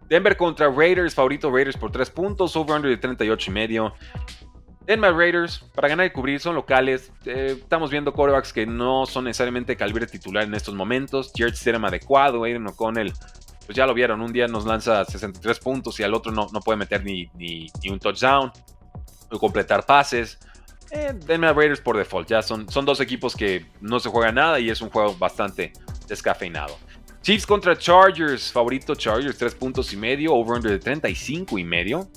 Denver 0.08 0.38
contra 0.38 0.70
Raiders, 0.70 1.16
favorito 1.16 1.52
Raiders 1.52 1.78
por 1.78 1.92
3 1.92 2.10
puntos, 2.12 2.56
over-under 2.56 2.92
de 2.92 2.98
38 2.98 3.50
y 3.50 3.54
medio. 3.54 3.94
Denver 4.86 5.14
Raiders, 5.14 5.60
para 5.74 5.88
ganar 5.88 6.06
y 6.06 6.12
cubrir, 6.12 6.40
son 6.40 6.56
locales. 6.56 7.12
Eh, 7.26 7.58
estamos 7.60 7.90
viendo 7.90 8.14
quarterbacks 8.14 8.54
que 8.54 8.66
no 8.66 9.06
son 9.06 9.26
necesariamente 9.26 9.76
calibre 9.76 10.06
titular 10.06 10.44
en 10.44 10.54
estos 10.54 10.76
momentos. 10.76 11.32
Jared 11.36 11.56
Stidham 11.56 11.86
adecuado, 11.86 12.44
Aiden 12.44 12.68
O'Connell 12.68 13.14
pues 13.66 13.76
ya 13.76 13.86
lo 13.86 13.94
vieron, 13.94 14.22
un 14.22 14.32
día 14.32 14.48
nos 14.48 14.66
lanza 14.66 15.04
63 15.06 15.60
puntos 15.60 16.00
y 16.00 16.04
al 16.04 16.14
otro 16.14 16.32
no, 16.32 16.48
no 16.54 16.60
puede 16.60 16.78
meter 16.78 17.04
ni, 17.04 17.30
ni, 17.36 17.70
un 17.90 18.00
touchdown 18.00 18.52
o 19.32 19.40
completar 19.40 19.86
pases. 19.86 20.38
Eh, 20.92 21.14
denme 21.26 21.48
a 21.48 21.54
Raiders 21.54 21.82
por 21.82 21.98
default, 21.98 22.30
ya 22.30 22.42
son, 22.42 22.70
son 22.70 22.86
dos 22.86 23.00
equipos 23.00 23.36
que 23.36 23.66
no 23.82 24.00
se 24.00 24.10
juegan 24.10 24.36
nada 24.36 24.60
y 24.60 24.70
es 24.70 24.82
un 24.82 24.90
juego 24.90 25.16
bastante 25.16 25.74
descafeinado. 26.08 26.78
Chiefs 27.24 27.48
contra 27.48 27.76
Chargers, 27.76 28.52
favorito 28.52 28.94
Chargers, 28.94 29.36
3 29.36 29.56
puntos 29.56 29.92
y 29.94 29.98
medio, 29.98 30.34
over-under 30.36 30.72
de 30.72 30.80
35 30.80 31.58
y 31.58 31.64
medio. 31.64 32.08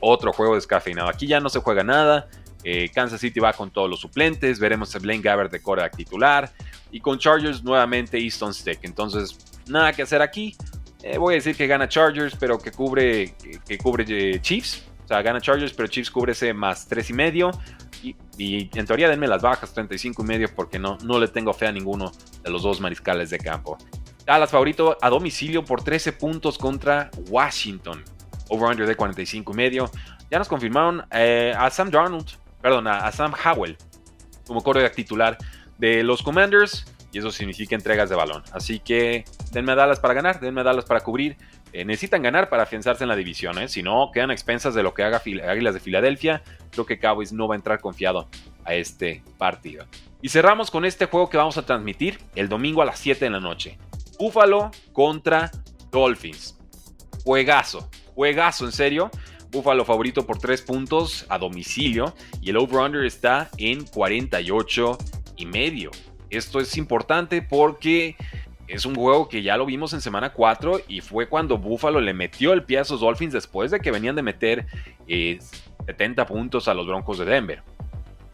Otro 0.00 0.32
juego 0.32 0.54
descafeinado. 0.54 1.08
Aquí 1.08 1.26
ya 1.26 1.40
no 1.40 1.48
se 1.48 1.60
juega 1.60 1.84
nada. 1.84 2.28
Eh, 2.64 2.90
Kansas 2.94 3.20
City 3.20 3.40
va 3.40 3.52
con 3.52 3.70
todos 3.70 3.88
los 3.88 4.00
suplentes. 4.00 4.58
Veremos 4.58 4.94
a 4.94 4.98
Blaine 4.98 5.22
Gabbert 5.22 5.52
de 5.52 5.60
Cora 5.60 5.90
titular. 5.90 6.50
Y 6.90 7.00
con 7.00 7.18
Chargers 7.18 7.62
nuevamente 7.62 8.18
Easton 8.18 8.52
Stick. 8.52 8.80
Entonces, 8.82 9.36
nada 9.68 9.92
que 9.92 10.02
hacer 10.02 10.22
aquí. 10.22 10.56
Eh, 11.02 11.18
voy 11.18 11.34
a 11.34 11.36
decir 11.36 11.56
que 11.56 11.66
gana 11.66 11.88
Chargers, 11.88 12.36
pero 12.38 12.58
que 12.58 12.72
cubre, 12.72 13.34
que, 13.66 13.78
cubre 13.78 14.04
eh, 14.08 14.40
Chiefs. 14.40 14.84
O 15.04 15.08
sea, 15.08 15.22
gana 15.22 15.40
Chargers, 15.40 15.72
pero 15.72 15.88
Chiefs 15.88 16.10
cubre 16.10 16.32
ese 16.32 16.52
más 16.52 16.86
3 16.86 17.10
y 17.10 17.12
medio. 17.12 17.50
Y, 18.02 18.70
en 18.74 18.86
teoría 18.86 19.08
denme 19.08 19.28
las 19.28 19.42
bajas, 19.42 19.74
35 19.74 20.22
y 20.22 20.26
medio, 20.26 20.54
porque 20.54 20.78
no, 20.78 20.96
no 21.02 21.18
le 21.18 21.28
tengo 21.28 21.52
fe 21.52 21.66
a 21.66 21.72
ninguno 21.72 22.10
de 22.42 22.50
los 22.50 22.62
dos 22.62 22.80
mariscales 22.80 23.28
de 23.28 23.38
campo. 23.38 23.76
Dallas 24.24 24.50
favorito 24.50 24.96
a 25.00 25.10
domicilio 25.10 25.64
por 25.64 25.82
13 25.82 26.12
puntos 26.12 26.56
contra 26.56 27.10
Washington. 27.28 28.02
Over-under 28.50 28.86
de 28.86 28.94
45 28.94 29.52
y 29.52 29.56
medio. 29.56 29.90
Ya 30.30 30.38
nos 30.38 30.48
confirmaron 30.48 31.04
eh, 31.10 31.54
a 31.56 31.70
Sam 31.70 31.90
Darnold, 31.90 32.28
perdón, 32.60 32.86
a, 32.86 33.10
Sam 33.12 33.32
Howell 33.44 33.76
como 34.46 34.62
coreback 34.62 34.94
titular 34.94 35.38
de 35.78 36.02
los 36.02 36.22
Commanders 36.22 36.84
y 37.12 37.18
eso 37.18 37.30
significa 37.30 37.74
entregas 37.74 38.10
de 38.10 38.16
balón. 38.16 38.42
Así 38.52 38.78
que 38.78 39.24
denme 39.52 39.72
a 39.72 39.74
Dallas 39.74 40.00
para 40.00 40.14
ganar, 40.14 40.40
denme 40.40 40.60
a 40.60 40.64
Dallas 40.64 40.84
para 40.84 41.00
cubrir. 41.00 41.36
Eh, 41.72 41.84
necesitan 41.84 42.22
ganar 42.22 42.48
para 42.48 42.64
afianzarse 42.64 43.04
en 43.04 43.08
la 43.08 43.16
división, 43.16 43.58
¿eh? 43.58 43.68
si 43.68 43.82
no, 43.82 44.10
quedan 44.12 44.30
a 44.30 44.32
expensas 44.32 44.74
de 44.74 44.82
lo 44.82 44.92
que 44.92 45.04
haga 45.04 45.22
Águilas 45.48 45.74
de 45.74 45.80
Filadelfia. 45.80 46.42
Creo 46.70 46.84
que 46.84 46.98
Cowboys 46.98 47.32
no 47.32 47.48
va 47.48 47.54
a 47.54 47.58
entrar 47.58 47.80
confiado 47.80 48.28
a 48.64 48.74
este 48.74 49.22
partido. 49.38 49.86
Y 50.22 50.28
cerramos 50.28 50.70
con 50.70 50.84
este 50.84 51.06
juego 51.06 51.30
que 51.30 51.36
vamos 51.36 51.56
a 51.58 51.66
transmitir 51.66 52.18
el 52.34 52.48
domingo 52.48 52.82
a 52.82 52.84
las 52.84 52.98
7 52.98 53.24
de 53.24 53.30
la 53.30 53.40
noche. 53.40 53.78
Buffalo 54.18 54.70
contra 54.92 55.50
Dolphins. 55.90 56.58
Juegazo, 57.24 57.88
juegazo, 58.14 58.64
en 58.64 58.72
serio. 58.72 59.10
Buffalo 59.50 59.84
favorito 59.84 60.26
por 60.26 60.38
3 60.38 60.62
puntos 60.62 61.26
a 61.28 61.38
domicilio 61.38 62.14
y 62.40 62.50
el 62.50 62.56
over-under 62.56 63.04
está 63.04 63.50
en 63.56 63.84
48 63.84 64.98
y 65.36 65.46
medio. 65.46 65.90
Esto 66.30 66.60
es 66.60 66.76
importante 66.76 67.42
porque 67.42 68.16
es 68.68 68.86
un 68.86 68.94
juego 68.94 69.28
que 69.28 69.42
ya 69.42 69.56
lo 69.56 69.66
vimos 69.66 69.92
en 69.92 70.00
semana 70.00 70.32
4 70.32 70.82
y 70.86 71.00
fue 71.00 71.28
cuando 71.28 71.58
Buffalo 71.58 72.00
le 72.00 72.14
metió 72.14 72.52
el 72.52 72.62
pie 72.62 72.78
a 72.78 72.82
esos 72.82 73.00
Dolphins 73.00 73.32
después 73.32 73.72
de 73.72 73.80
que 73.80 73.90
venían 73.90 74.14
de 74.14 74.22
meter 74.22 74.66
70 75.08 76.22
eh, 76.22 76.26
puntos 76.26 76.68
a 76.68 76.74
los 76.74 76.86
Broncos 76.86 77.18
de 77.18 77.24
Denver. 77.24 77.62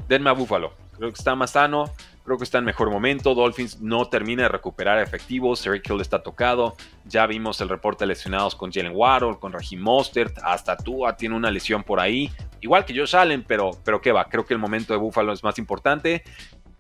Denme 0.09 0.29
a 0.29 0.35
Buffalo. 0.35 0.75
Creo 0.97 1.11
que 1.11 1.17
está 1.17 1.35
más 1.35 1.53
sano, 1.53 1.91
creo 2.27 2.37
que 2.37 2.45
está 2.45 2.59
en 2.59 2.65
mejor 2.65 2.91
momento. 2.91 3.35
Dolphins 3.35 3.81
no 3.81 4.09
termina 4.09 4.43
de 4.43 4.49
recuperar 4.49 4.99
efectivos. 4.99 5.65
Eric 5.67 5.89
Hill 5.89 6.01
está 6.01 6.23
tocado. 6.23 6.75
Ya 7.05 7.27
vimos 7.27 7.61
el 7.61 7.69
reporte 7.69 8.05
de 8.05 8.09
lesionados 8.09 8.55
con 8.55 8.73
Jalen 8.73 8.93
Waddle, 8.95 9.39
con 9.39 9.53
Raheem 9.53 9.81
Mostert. 9.81 10.37
Hasta 10.43 10.77
Tua 10.77 11.17
tiene 11.17 11.37
una 11.37 11.51
lesión 11.51 11.85
por 11.85 12.01
ahí. 12.01 12.31
Igual 12.61 12.85
que 12.85 12.99
Josh 12.99 13.17
Allen, 13.17 13.45
pero, 13.47 13.71
pero 13.85 14.01
qué 14.01 14.13
va. 14.13 14.25
Creo 14.29 14.45
que 14.45 14.53
el 14.53 14.61
momento 14.61 14.93
de 14.93 14.99
Buffalo 14.99 15.33
es 15.33 15.43
más 15.45 15.59
importante. 15.59 16.25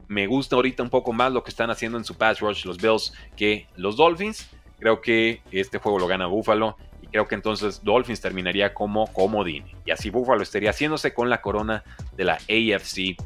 Me 0.09 0.27
gusta 0.27 0.57
ahorita 0.57 0.83
un 0.83 0.91
poco 0.91 1.13
más 1.13 1.33
lo 1.33 1.43
que 1.43 1.51
están 1.51 1.71
haciendo 1.71 1.97
en 1.97 2.05
su 2.05 2.17
pass 2.17 2.41
rush 2.41 2.65
los 2.65 2.77
Bills 2.77 3.15
que 3.37 3.69
los 3.77 3.97
Dolphins. 3.97 4.51
Creo 4.79 5.01
que 5.01 5.43
este 5.53 5.79
juego 5.79 5.99
lo 5.99 6.07
gana 6.07 6.27
Buffalo 6.27 6.77
y 7.01 7.07
creo 7.07 7.27
que 7.27 7.35
entonces 7.37 7.83
Dolphins 7.83 8.21
terminaría 8.21 8.75
como 8.75 9.07
comodín. 9.13 9.65
Y 9.85 9.93
así 9.93 10.11
Buffalo 10.11 10.43
estaría 10.43 10.71
haciéndose 10.71 11.15
con 11.15 11.31
la 11.31 11.41
corona 11.41 11.85
de 12.17 12.25
la 12.25 12.35
AFC 12.35 13.17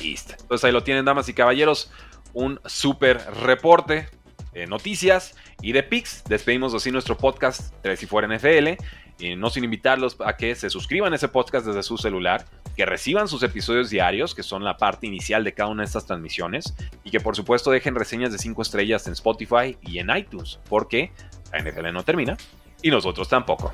East. 0.00 0.32
Entonces 0.40 0.64
ahí 0.64 0.72
lo 0.72 0.82
tienen, 0.82 1.04
damas 1.04 1.28
y 1.28 1.34
caballeros. 1.34 1.90
Un 2.32 2.60
super 2.66 3.18
reporte 3.42 4.08
de 4.52 4.66
noticias 4.66 5.34
y 5.62 5.72
de 5.72 5.82
picks. 5.82 6.24
Despedimos 6.24 6.74
así 6.74 6.90
nuestro 6.90 7.16
podcast 7.16 7.72
3 7.82 8.02
y 8.02 8.06
fuera 8.06 8.28
NFL. 8.28 8.82
Y 9.18 9.34
no 9.36 9.48
sin 9.48 9.64
invitarlos 9.64 10.16
a 10.24 10.36
que 10.36 10.54
se 10.54 10.68
suscriban 10.68 11.12
a 11.12 11.16
ese 11.16 11.28
podcast 11.28 11.66
desde 11.66 11.82
su 11.82 11.96
celular 11.96 12.44
que 12.76 12.84
reciban 12.84 13.26
sus 13.26 13.42
episodios 13.42 13.88
diarios, 13.88 14.34
que 14.34 14.42
son 14.42 14.62
la 14.62 14.76
parte 14.76 15.06
inicial 15.06 15.42
de 15.42 15.54
cada 15.54 15.70
una 15.70 15.82
de 15.82 15.86
estas 15.86 16.04
transmisiones, 16.04 16.74
y 17.04 17.10
que 17.10 17.20
por 17.20 17.34
supuesto 17.34 17.70
dejen 17.70 17.94
reseñas 17.94 18.32
de 18.32 18.38
5 18.38 18.60
estrellas 18.60 19.06
en 19.06 19.14
Spotify 19.14 19.78
y 19.80 19.98
en 19.98 20.14
iTunes, 20.14 20.60
porque 20.68 21.10
la 21.52 21.60
NFL 21.60 21.90
no 21.92 22.04
termina 22.04 22.36
y 22.82 22.90
nosotros 22.90 23.28
tampoco. 23.28 23.72